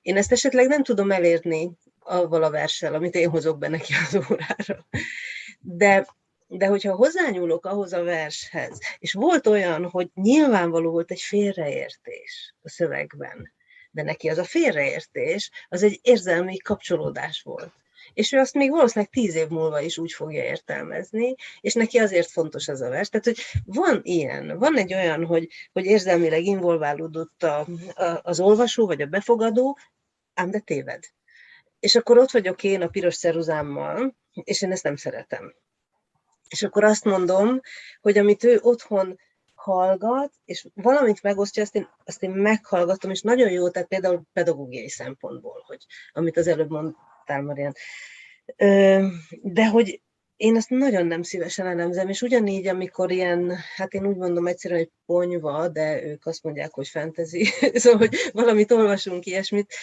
[0.00, 4.14] Én ezt esetleg nem tudom elérni avval a verssel, amit én hozok be neki az
[4.30, 4.86] órára.
[5.60, 6.06] De,
[6.46, 12.68] de hogyha hozzányúlok ahhoz a vershez, és volt olyan, hogy nyilvánvaló volt egy félreértés a
[12.68, 13.52] szövegben,
[13.90, 17.72] de neki az a félreértés, az egy érzelmi kapcsolódás volt
[18.14, 22.30] és ő azt még valószínűleg tíz év múlva is úgy fogja értelmezni, és neki azért
[22.30, 23.08] fontos ez a vers.
[23.08, 28.86] Tehát, hogy van ilyen, van egy olyan, hogy, hogy érzelmileg involválódott a, a, az olvasó,
[28.86, 29.78] vagy a befogadó,
[30.34, 31.04] ám de téved.
[31.80, 35.54] És akkor ott vagyok én a piros ceruzámmal, és én ezt nem szeretem.
[36.48, 37.60] És akkor azt mondom,
[38.00, 39.18] hogy amit ő otthon
[39.54, 44.88] hallgat, és valamit megosztja, azt én, azt én meghallgatom, és nagyon jó, tehát például pedagógiai
[44.88, 46.94] szempontból, hogy amit az előbb mond,
[47.32, 47.72] mondtál, Marian.
[49.42, 50.02] De hogy
[50.36, 54.80] én ezt nagyon nem szívesen elemzem, és ugyanígy, amikor ilyen, hát én úgy mondom egyszerűen,
[54.80, 59.74] hogy ponyva, de ők azt mondják, hogy fentezi, szóval, hogy valamit olvasunk, ilyesmit,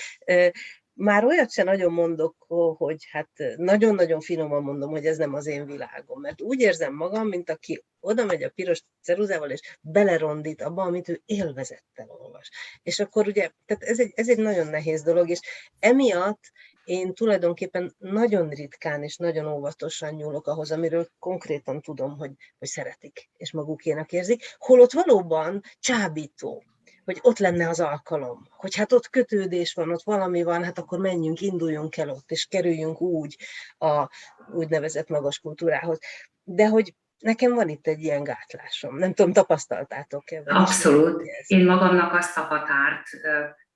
[0.94, 2.36] már olyat se nagyon mondok,
[2.78, 7.28] hogy hát nagyon-nagyon finoman mondom, hogy ez nem az én világom, mert úgy érzem magam,
[7.28, 12.50] mint aki oda megy a piros ceruzával, és belerondít abba, amit ő élvezettel olvas.
[12.84, 15.40] És akkor ugye, tehát ez egy, ez egy nagyon nehéz dolog, és
[15.80, 16.52] emiatt
[16.90, 23.30] én tulajdonképpen nagyon ritkán és nagyon óvatosan nyúlok ahhoz, amiről konkrétan tudom, hogy, hogy szeretik,
[23.38, 26.64] és magukénak érzik, holott valóban csábító,
[27.06, 31.00] hogy ott lenne az alkalom, hogy hát ott kötődés van, ott valami van, hát akkor
[31.00, 33.38] menjünk, induljunk el ott, és kerüljünk úgy
[33.78, 34.10] a
[34.54, 36.00] úgynevezett magas kultúrához.
[36.44, 38.98] De hogy nekem van itt egy ilyen gátlásom.
[38.98, 40.42] Nem tudom, tapasztaltátok-e?
[40.46, 41.22] Abszolút.
[41.48, 43.08] Én magamnak azt a határt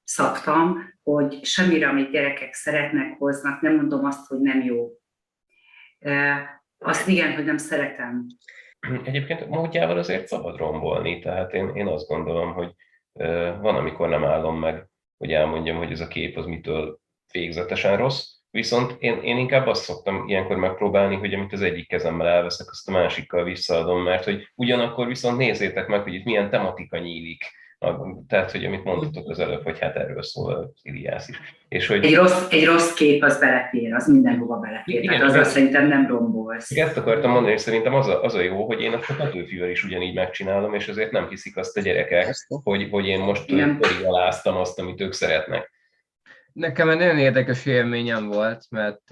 [0.03, 4.89] szabtam, hogy semmire, amit gyerekek szeretnek, hoznak, nem mondom azt, hogy nem jó.
[6.77, 8.25] Azt igen, hogy nem szeretem.
[9.03, 12.73] Egyébként módjával azért szabad rombolni, tehát én, én azt gondolom, hogy
[13.59, 14.87] van, amikor nem állom meg,
[15.17, 16.99] hogy elmondjam, hogy ez a kép az mitől
[17.31, 22.27] végzetesen rossz, viszont én, én inkább azt szoktam ilyenkor megpróbálni, hogy amit az egyik kezemmel
[22.27, 26.97] elveszek, azt a másikkal visszaadom, mert hogy ugyanakkor viszont nézzétek meg, hogy itt milyen tematika
[26.97, 27.43] nyílik
[28.27, 31.39] tehát, hogy amit mondtatok az előbb, hogy hát erről szól az Iliász is.
[31.67, 32.05] És hogy...
[32.05, 35.03] egy, rossz, egy rossz kép az belefér, az mindenhova belefér.
[35.03, 36.71] Igen, Tehát azzal szerintem nem rombolsz.
[36.71, 39.83] Ezt akartam mondani, és szerintem az a, az a jó, hogy én a Petőfivel is
[39.83, 43.45] ugyanígy megcsinálom, és azért nem hiszik azt a gyerekek, hogy, hogy én most
[43.79, 45.71] korrigáláztam azt, amit ők szeretnek.
[46.53, 49.11] Nekem egy nagyon érdekes élményem volt, mert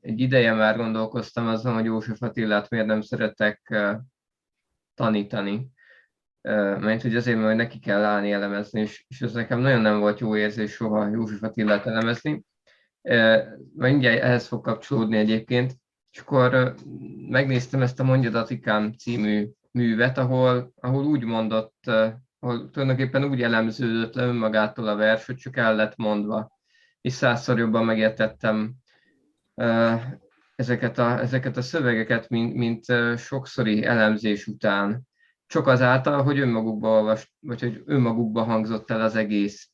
[0.00, 3.74] egy ideje már gondolkoztam azon, hogy József Attilát miért nem szeretek
[4.94, 5.70] tanítani
[6.42, 10.20] mert hogy azért, mert neki kell állni elemezni, és, és ez nekem nagyon nem volt
[10.20, 12.44] jó érzés soha József Attilát elemezni.
[13.74, 15.74] Mindjárt ehhez fog kapcsolódni egyébként,
[16.10, 16.74] és akkor
[17.28, 21.90] megnéztem ezt a Mondjadatikám című művet, ahol, ahol úgy mondott,
[22.38, 26.58] ahol tulajdonképpen úgy elemződött le önmagától a vers, hogy csak el lett mondva,
[27.00, 28.74] és százszor jobban megértettem
[30.56, 32.84] ezeket a, ezeket a szövegeket, mint, mint
[33.16, 35.02] sokszori elemzés után,
[35.52, 39.70] csak azáltal, hogy önmagukba olvast, vagy hogy önmagukba hangzott el az egész.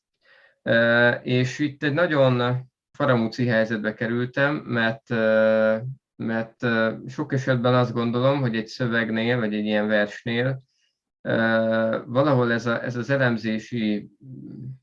[1.21, 5.09] És itt egy nagyon faramúci helyzetbe kerültem, mert,
[6.15, 6.65] mert
[7.07, 10.61] sok esetben azt gondolom, hogy egy szövegnél, vagy egy ilyen versnél
[12.05, 14.09] valahol ez, a, ez az elemzési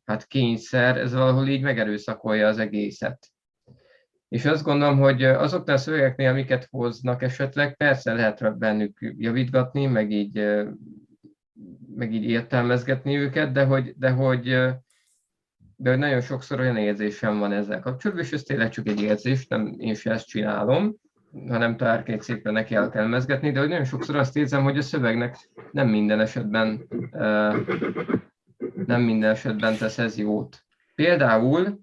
[0.05, 3.31] hát kényszer, ez valahol így megerőszakolja az egészet.
[4.29, 10.11] És azt gondolom, hogy azoknál a szövegeknél, amiket hoznak esetleg, persze lehet bennük javítgatni, meg
[10.11, 10.65] így,
[11.95, 14.43] meg így értelmezgetni őket, de hogy, de hogy,
[15.77, 19.47] de hogy nagyon sokszor olyan érzésem van ezzel kapcsolatban, és ez tényleg csak egy érzés,
[19.47, 20.97] nem én sem ezt csinálom,
[21.49, 24.83] hanem tárként szépen neki el kell mezgetni, de hogy nagyon sokszor azt érzem, hogy a
[24.83, 25.37] szövegnek
[25.73, 26.87] nem minden esetben
[28.87, 30.65] nem minden esetben tesz ez jót.
[30.95, 31.81] Például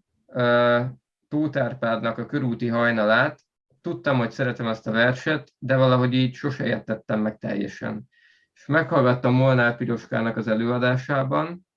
[1.33, 3.39] Tóth Árpádnak a körúti hajnalát,
[3.81, 8.09] tudtam, hogy szeretem azt a verset, de valahogy így sose értettem meg teljesen.
[8.53, 11.67] És meghallgattam Molnár Piroskának az előadásában,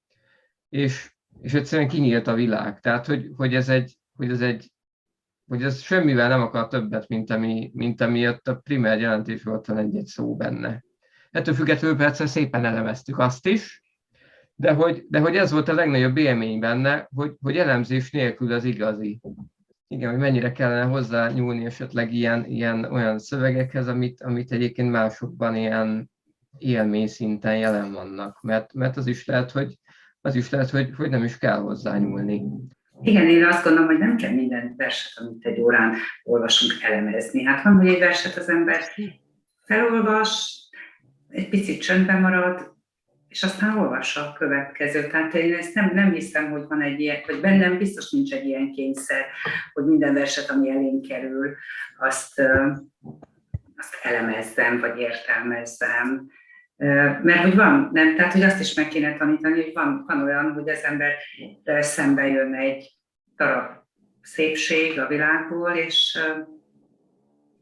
[0.68, 2.80] és, és egyszerűen kinyílt a világ.
[2.80, 4.72] Tehát, hogy, hogy ez egy, hogy ez egy
[5.46, 9.66] hogy ez semmivel nem akar többet, mint, ami, mint ami ott a primer jelentés volt
[9.66, 10.84] van egy-egy szó benne.
[11.30, 13.82] Ettől függetlenül persze szépen elemeztük azt is,
[14.56, 18.64] de hogy, de hogy ez volt a legnagyobb élmény benne, hogy, hogy elemzés nélkül az
[18.64, 19.20] igazi.
[19.88, 25.56] Igen, hogy mennyire kellene hozzá nyúlni esetleg ilyen, ilyen olyan szövegekhez, amit, amit egyébként másokban
[25.56, 26.10] ilyen
[26.58, 28.42] élmény szinten jelen vannak.
[28.42, 29.78] Mert, mert az is lehet, hogy,
[30.20, 32.42] az is lehet, hogy, hogy nem is kell hozzá nyúlni.
[33.02, 35.94] Igen, én azt gondolom, hogy nem kell minden verset, amit egy órán
[36.24, 37.44] olvasunk, elemezni.
[37.44, 38.80] Hát van, hogy egy verset az ember
[39.62, 40.60] felolvas,
[41.28, 42.75] egy picit csöndben marad,
[43.28, 45.10] és aztán olvassa a következőt.
[45.10, 48.46] Tehát én ezt nem, nem hiszem, hogy van egy ilyen, vagy bennem biztos nincs egy
[48.46, 49.24] ilyen kényszer,
[49.72, 51.54] hogy minden verset, ami elénk kerül,
[51.98, 52.42] azt,
[53.76, 56.30] azt elemezzem, vagy értelmezzem.
[57.22, 60.52] Mert hogy van, nem, tehát hogy azt is meg kéne tanítani, hogy van, van olyan,
[60.52, 61.12] hogy az ember
[61.80, 62.96] szembe jön egy
[63.36, 63.70] darab
[64.22, 66.18] szépség a világból, és,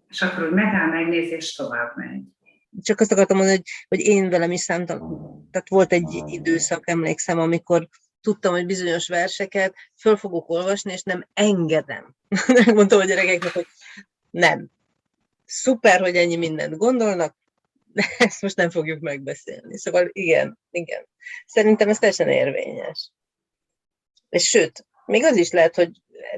[0.09, 2.23] és akkor úgy megáll, megnézi, és tovább megy.
[2.83, 5.49] Csak azt akartam mondani, hogy, hogy én velem is számtalan.
[5.51, 7.89] Tehát volt egy időszak, emlékszem, amikor
[8.21, 12.15] tudtam, hogy bizonyos verseket föl fogok olvasni, és nem engedem.
[12.75, 13.67] Mondtam a gyerekeknek, hogy
[14.31, 14.71] nem.
[15.45, 17.37] Szuper, hogy ennyi mindent gondolnak,
[17.93, 19.79] de ezt most nem fogjuk megbeszélni.
[19.79, 21.07] Szóval igen, igen.
[21.47, 23.11] Szerintem ez teljesen érvényes.
[24.29, 25.91] És sőt, még az is lehet, hogy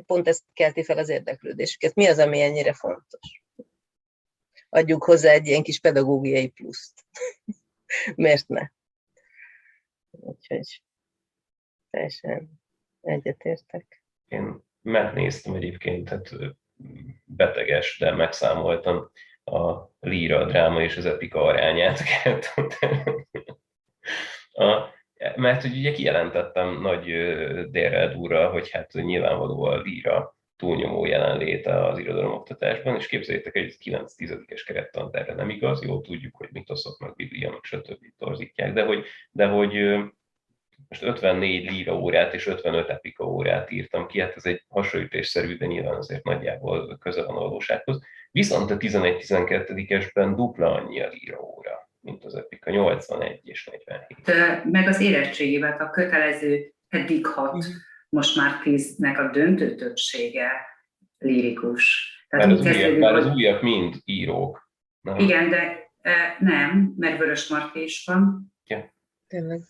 [0.07, 1.95] pont ezt kelti fel az érdeklődésüket.
[1.95, 3.43] Mi az, ami ennyire fontos?
[4.77, 7.05] Adjuk hozzá egy ilyen kis pedagógiai pluszt.
[8.15, 8.69] Miért ne?
[10.11, 10.83] Úgyhogy
[11.91, 12.61] teljesen
[13.01, 14.03] egyetértek.
[14.29, 16.31] Én megnéztem egyébként, tehát
[17.25, 19.11] beteges, de megszámoltam
[19.45, 22.01] a líra, a dráma és az epika arányát.
[24.53, 24.89] a,
[25.37, 27.05] mert hogy ugye kijelentettem nagy
[27.71, 34.63] dérrel hogy hát nyilvánvalóan a líra túlnyomó jelenléte az irodalomoktatásban, és képzeljétek, hogy egy 9-10-es
[34.67, 38.05] kerettant erre nem igaz, jól tudjuk, hogy mitoszok, meg biblia, meg stb.
[38.19, 39.73] torzítják, de hogy, de hogy
[40.89, 45.67] most 54 líra órát és 55 epika órát írtam ki, hát ez egy hasonlítésszerű, de
[45.67, 48.03] nyilván azért nagyjából közel van a valósághoz.
[48.31, 53.71] Viszont a 11-12-esben dupla annyi a líra óra, mint az epika, 81 és
[54.27, 54.65] 47.
[54.73, 57.71] Meg az érettségével a kötelező eddig hat, mm.
[58.09, 60.51] Most már 10-nek a döntő többsége
[61.19, 62.15] lírikus.
[62.29, 64.71] Tehát már az, újak, már az újak mind írók.
[65.01, 65.19] Nem?
[65.19, 65.91] Igen, de
[66.39, 68.53] nem, mert Vörös Marti is van.
[68.65, 68.95] Ja.
[69.27, 69.61] Tényleg.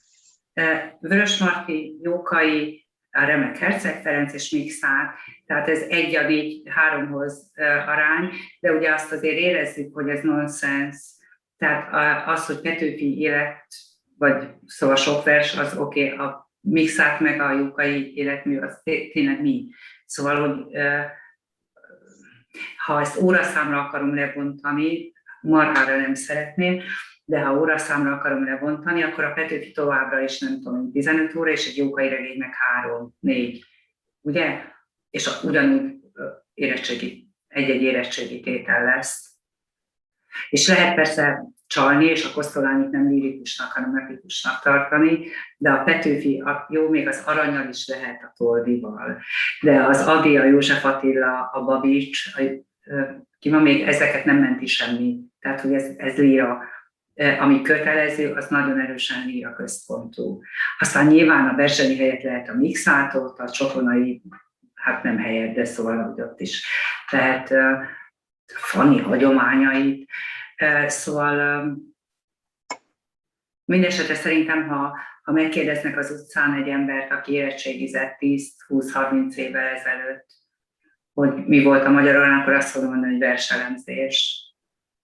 [1.00, 5.14] Vörös Marti, Jókai, a remek Herceg Ferenc és Mixár,
[5.46, 7.52] tehát ez egy a négy, háromhoz
[7.86, 8.30] arány,
[8.60, 11.14] de ugye azt azért érezzük, hogy ez nonsens.
[11.56, 13.66] Tehát az, hogy Petőfi élet,
[14.18, 19.40] vagy szóval sok vers, az oké, okay, a Mixát meg a Jókai életmű, az tényleg
[19.40, 19.68] mi.
[20.06, 20.76] Szóval, hogy
[22.76, 26.82] ha ezt óraszámra akarom lebontani, marhára nem szeretném,
[27.24, 31.68] de ha óraszámra akarom lebontani, akkor a Petőfi továbbra is nem tudom, 15 óra, és
[31.68, 32.54] egy jókai regény meg
[33.22, 33.62] 3-4,
[34.20, 34.62] ugye?
[35.10, 35.94] És a, ugyanúgy
[36.54, 39.34] érettségi, egy-egy érettségi tétel lesz.
[40.48, 46.40] És lehet persze csalni, és a kosztolányit nem lirikusnak, hanem epikusnak tartani, de a Petőfi,
[46.40, 49.20] a, jó, még az aranyal is lehet a Toldival,
[49.60, 52.40] de az Adi, a József Attila, a Babics, a,
[53.38, 55.18] ki van még, ezeket nem menti semmi.
[55.40, 56.62] Tehát, hogy ez, ez líra
[57.38, 60.40] ami kötelező, az nagyon erősen líra központú.
[60.78, 64.22] Aztán nyilván a versenyi helyet lehet a mixátot, a csokonai,
[64.74, 66.66] hát nem helyet, de szóval ott is.
[67.10, 67.54] Tehát
[68.46, 70.10] fani hagyományait.
[70.86, 71.76] Szóval
[73.64, 80.26] mindesetre szerintem, ha, ha megkérdeznek az utcán egy embert, aki érettségizett 10-20-30 évvel ezelőtt,
[81.12, 84.44] hogy mi volt a magyarul, akkor azt fogom mondani, hogy verselemzés.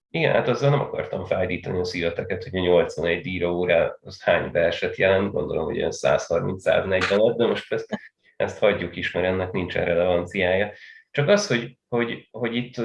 [0.09, 4.51] Igen, hát azzal nem akartam fájdítani a szíveteket, hogy a 81 díra óra az hány
[4.51, 7.99] verset jelent, gondolom, hogy olyan 130-140 de most ezt,
[8.35, 10.71] ezt hagyjuk is, mert ennek nincsen relevanciája.
[11.11, 12.75] Csak az, hogy, hogy, hogy itt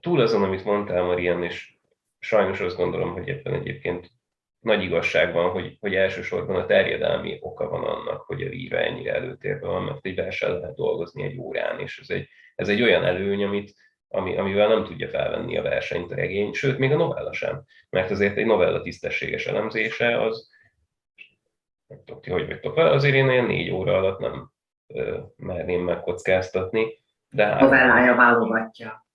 [0.00, 1.71] túl azon, amit mondtál, Marian, és
[2.22, 4.10] sajnos azt gondolom, hogy ebben egyébként
[4.60, 9.14] nagy igazság van, hogy, hogy elsősorban a terjedelmi oka van annak, hogy a líra ennyire
[9.14, 13.04] előtérben van, mert egy versen lehet dolgozni egy órán, és ez egy, ez egy olyan
[13.04, 13.74] előny, amit,
[14.08, 17.64] ami, amivel nem tudja felvenni a versenyt a regény, sőt, még a novella sem.
[17.90, 20.50] Mert azért egy novella tisztességes elemzése az,
[21.86, 24.50] nem tudok ti, hogy vagytok vele, azért én olyan négy óra alatt nem
[24.86, 27.00] ö, merném megkockáztatni.
[27.30, 29.06] De hát, novellája válogatja.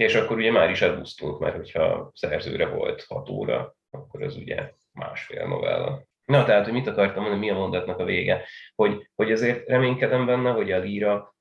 [0.00, 4.70] És akkor ugye már is elbusztunk, mert hogyha szerzőre volt hat óra, akkor ez ugye
[4.92, 6.02] másfél novella.
[6.24, 8.44] Na, tehát, hogy mit akartam mondani, mi a mondatnak a vége?
[8.74, 11.34] Hogy, hogy azért reménykedem benne, hogy a líra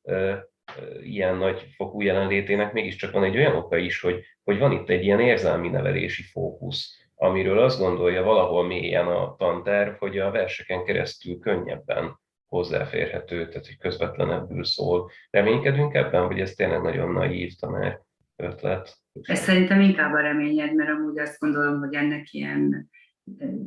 [1.02, 5.04] ilyen nagy fokú jelenlétének mégiscsak van egy olyan oka is, hogy, hogy van itt egy
[5.04, 11.40] ilyen érzelmi nevelési fókusz, amiről azt gondolja valahol mélyen a tanterv, hogy a verseken keresztül
[11.40, 15.12] könnyebben hozzáférhető, tehát hogy közvetlenebbül szól.
[15.30, 18.08] Reménykedünk ebben, vagy ez tényleg nagyon naív tanár
[18.40, 18.98] ötlet?
[19.22, 22.90] Ez szerintem inkább a reményed, mert amúgy azt gondolom, hogy ennek ilyen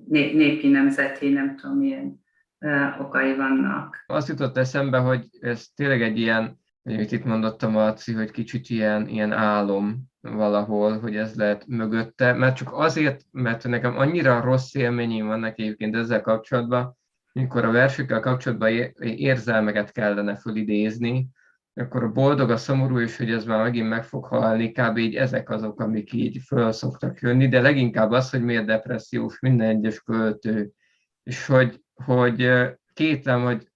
[0.09, 2.21] népi, nemzeti, nem tudom, milyen
[2.99, 4.05] okai vannak.
[4.07, 8.69] Azt jutott eszembe, hogy ez tényleg egy ilyen amit itt mondott a Marci, hogy kicsit
[8.69, 14.75] ilyen, ilyen álom valahol, hogy ez lehet mögötte, mert csak azért, mert nekem annyira rossz
[14.75, 16.97] élményem vannak egyébként ezzel kapcsolatban,
[17.33, 18.71] mikor a versekkel kapcsolatban
[19.01, 21.29] érzelmeket kellene fölidézni,
[21.75, 24.97] akkor a boldog, a szomorú, és hogy ez már megint meg fog halni, kb.
[24.97, 29.69] így ezek azok, amik így föl szoktak jönni, de leginkább az, hogy miért depressziós minden
[29.69, 30.71] egyes költő,
[31.23, 32.51] és hogy, hogy
[32.93, 33.72] kétlem, hogy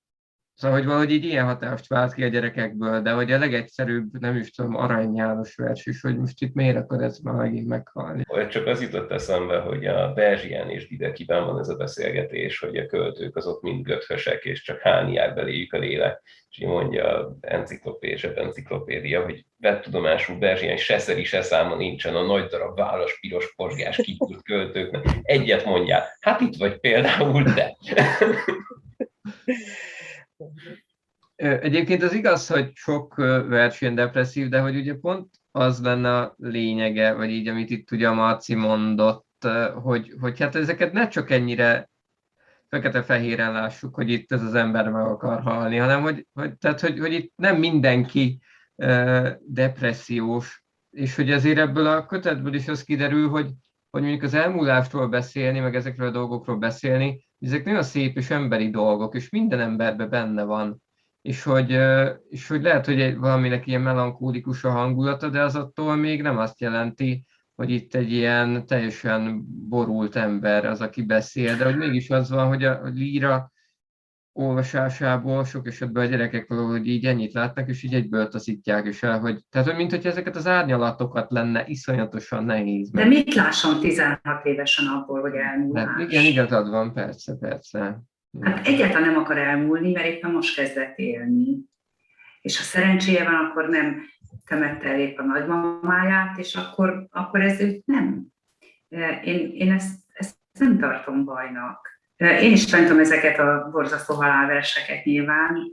[0.56, 4.36] Szóval, hogy valahogy így ilyen hatást vált ki a gyerekekből, de hogy a legegyszerűbb, nem
[4.36, 8.24] is tudom, Arany János vers is, hogy most itt miért akar ez már megint meghalni.
[8.48, 12.86] Csak az jutott eszembe, hogy a Berzsián és Didekiben van ez a beszélgetés, hogy a
[12.86, 16.22] költők azok mind göthösek, és csak hány jár beléjük a lélek.
[16.50, 22.14] És így mondja a enciklopédia, enciklopédia, hogy vett tudomásul Berzsián, se szeri, se száma nincsen
[22.14, 25.04] a nagy darab város, piros, posgás, kikült költőknek.
[25.22, 27.76] Egyet mondjál, hát itt vagy például te.
[31.36, 33.14] Egyébként az igaz, hogy sok
[33.48, 38.08] verseny depresszív, de hogy ugye pont az lenne a lényege, vagy így, amit itt ugye
[38.08, 39.26] a Marci mondott,
[39.82, 41.90] hogy, hogy hát ezeket ne csak ennyire
[42.68, 46.98] fekete-fehéren lássuk, hogy itt ez az ember meg akar halni, hanem hogy, hogy, tehát, hogy,
[46.98, 48.40] hogy itt nem mindenki
[49.40, 53.50] depressziós, és hogy azért ebből a kötetből is az kiderül, hogy,
[53.90, 58.70] hogy mondjuk az elmúlástól beszélni, meg ezekről a dolgokról beszélni, ezek nagyon szép és emberi
[58.70, 60.82] dolgok, és minden emberben benne van.
[61.22, 61.78] És hogy,
[62.28, 66.60] és hogy lehet, hogy valaminek ilyen melankólikus a hangulata, de az attól még nem azt
[66.60, 67.24] jelenti,
[67.54, 72.46] hogy itt egy ilyen teljesen borult ember az, aki beszél, de hogy mégis az van,
[72.48, 73.52] hogy a líra
[74.36, 79.18] olvasásából sok esetben a gyerekek valahogy így ennyit látnak, és így egyből taszítják is el,
[79.18, 82.90] hogy, tehát hogy mint hogy ezeket az árnyalatokat lenne iszonyatosan nehéz.
[82.90, 85.96] De mit lásson 16 évesen abból, hogy elmúlás?
[85.96, 88.00] De igen, igazad van, persze, persze.
[88.40, 91.58] Hát egyáltalán nem akar elmúlni, mert éppen most kezdett élni.
[92.40, 94.02] És ha szerencséje van, akkor nem
[94.46, 98.26] temette el épp a nagymamáját, és akkor, akkor ez őt nem.
[99.24, 101.95] Én, én ezt, ezt nem tartom bajnak.
[102.16, 105.70] Én is tanítom ezeket a borzasztó halálverseket nyilván,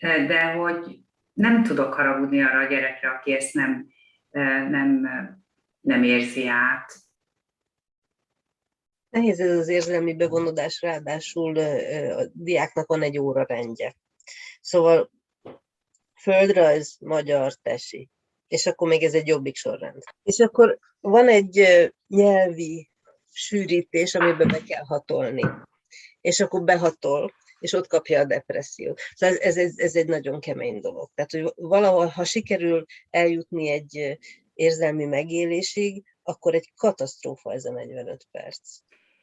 [0.00, 0.98] de hogy
[1.32, 3.88] nem tudok haragudni arra a gyerekre, aki ezt nem,
[4.70, 5.08] nem,
[5.80, 6.94] nem érzi át.
[9.10, 13.94] Nehéz ez az érzelmi bevonódás, ráadásul a diáknak van egy óra rendje.
[14.60, 15.10] Szóval
[16.20, 18.08] földrajz, magyar, tesi.
[18.46, 20.02] És akkor még ez egy jobbik sorrend.
[20.22, 21.66] És akkor van egy
[22.06, 22.90] nyelvi
[23.34, 25.44] sűrítés, amiben be kell hatolni.
[26.20, 29.00] És akkor behatol, és ott kapja a depressziót.
[29.14, 31.10] Szóval ez, ez, ez egy nagyon kemény dolog.
[31.14, 34.18] Tehát, hogy valahol, ha sikerül eljutni egy
[34.54, 38.78] érzelmi megélésig, akkor egy katasztrófa ez a 45 perc.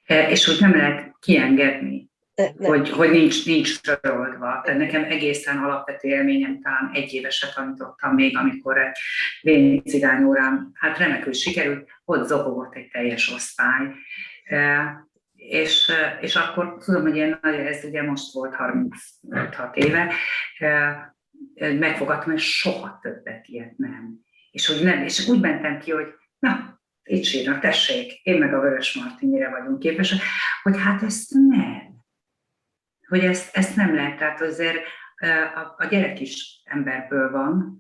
[0.05, 2.10] E, és hogy nem lehet kiengedni,
[2.57, 4.61] de, hogy, hogy nincs, nincs sorolva.
[4.63, 8.97] Tehát nekem egészen alapvető élményem, talán egy éveset tanítottam még, amikor egy
[9.41, 13.91] Véni cigány órám, hát remekül sikerült, ott zokogott egy teljes osztály.
[14.43, 20.13] E, és, és akkor tudom, hogy ilyen, ez ugye most volt 36 éve,
[21.79, 24.19] megfogadtam, hogy soha többet ilyet nem.
[24.51, 26.07] És, hogy nem, és úgy mentem ki, hogy
[26.39, 30.19] na, itt sírnak, tessék, én meg a Vörös Martinire vagyunk képesek,
[30.63, 31.90] hogy hát ezt nem.
[33.11, 34.77] Hogy ezt, ezt nem lehet, tehát azért
[35.55, 37.77] a, a gyerek is emberből van,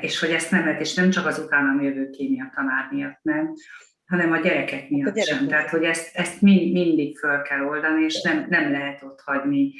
[0.00, 3.52] és hogy ezt nem lehet, és nem csak az utánam jövő kémia tanár miatt nem,
[4.06, 5.46] hanem a gyerekek miatt a gyerek sem.
[5.46, 9.72] Tehát, hogy ezt, ezt mind, mindig föl kell oldani, és nem, nem lehet ott hagyni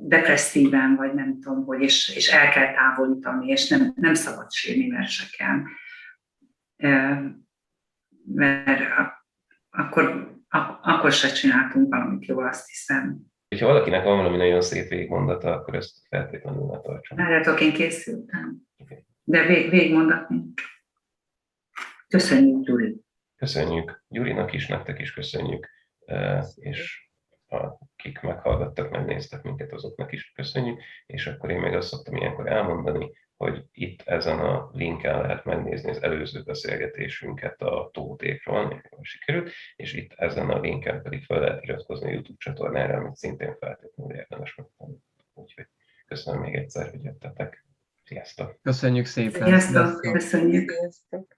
[0.00, 4.90] depresszíven, vagy nem tudom, hogy, és, és el kell távolítani, és nem, nem szabad sírni
[4.90, 5.68] verseken.
[8.34, 8.82] Mert
[9.70, 10.34] akkor,
[10.82, 13.32] akkor se csináltunk valamit jól, azt hiszem.
[13.60, 17.18] Ha valakinek van valami nagyon szép végmondata, akkor ezt feltétlenül ne tartson.
[17.18, 18.56] Várjátok, én készültem.
[19.24, 20.42] De vég, végmondatni.
[22.08, 23.00] Köszönjük, Gyuri.
[23.36, 25.68] Köszönjük Gyurinak is, nektek is köszönjük,
[26.54, 27.03] és
[27.54, 33.12] akik meghallgattak, megnéztek minket, azoknak is köszönjük, és akkor én meg azt szoktam ilyenkor elmondani,
[33.36, 40.12] hogy itt ezen a linken lehet megnézni az előző beszélgetésünket a tótékról, sikerült, és itt
[40.12, 44.96] ezen a linken pedig fel lehet iratkozni a YouTube csatornára, amit szintén feltétlenül érdemes megtenni.
[45.34, 45.66] Úgyhogy
[46.06, 47.66] köszönöm még egyszer, hogy jöttetek.
[48.02, 48.58] Sziasztok!
[48.62, 49.60] Köszönjük szépen!
[49.60, 50.00] Sziasztok!
[50.00, 50.70] Köszönjük!
[50.70, 51.36] Sziasztok.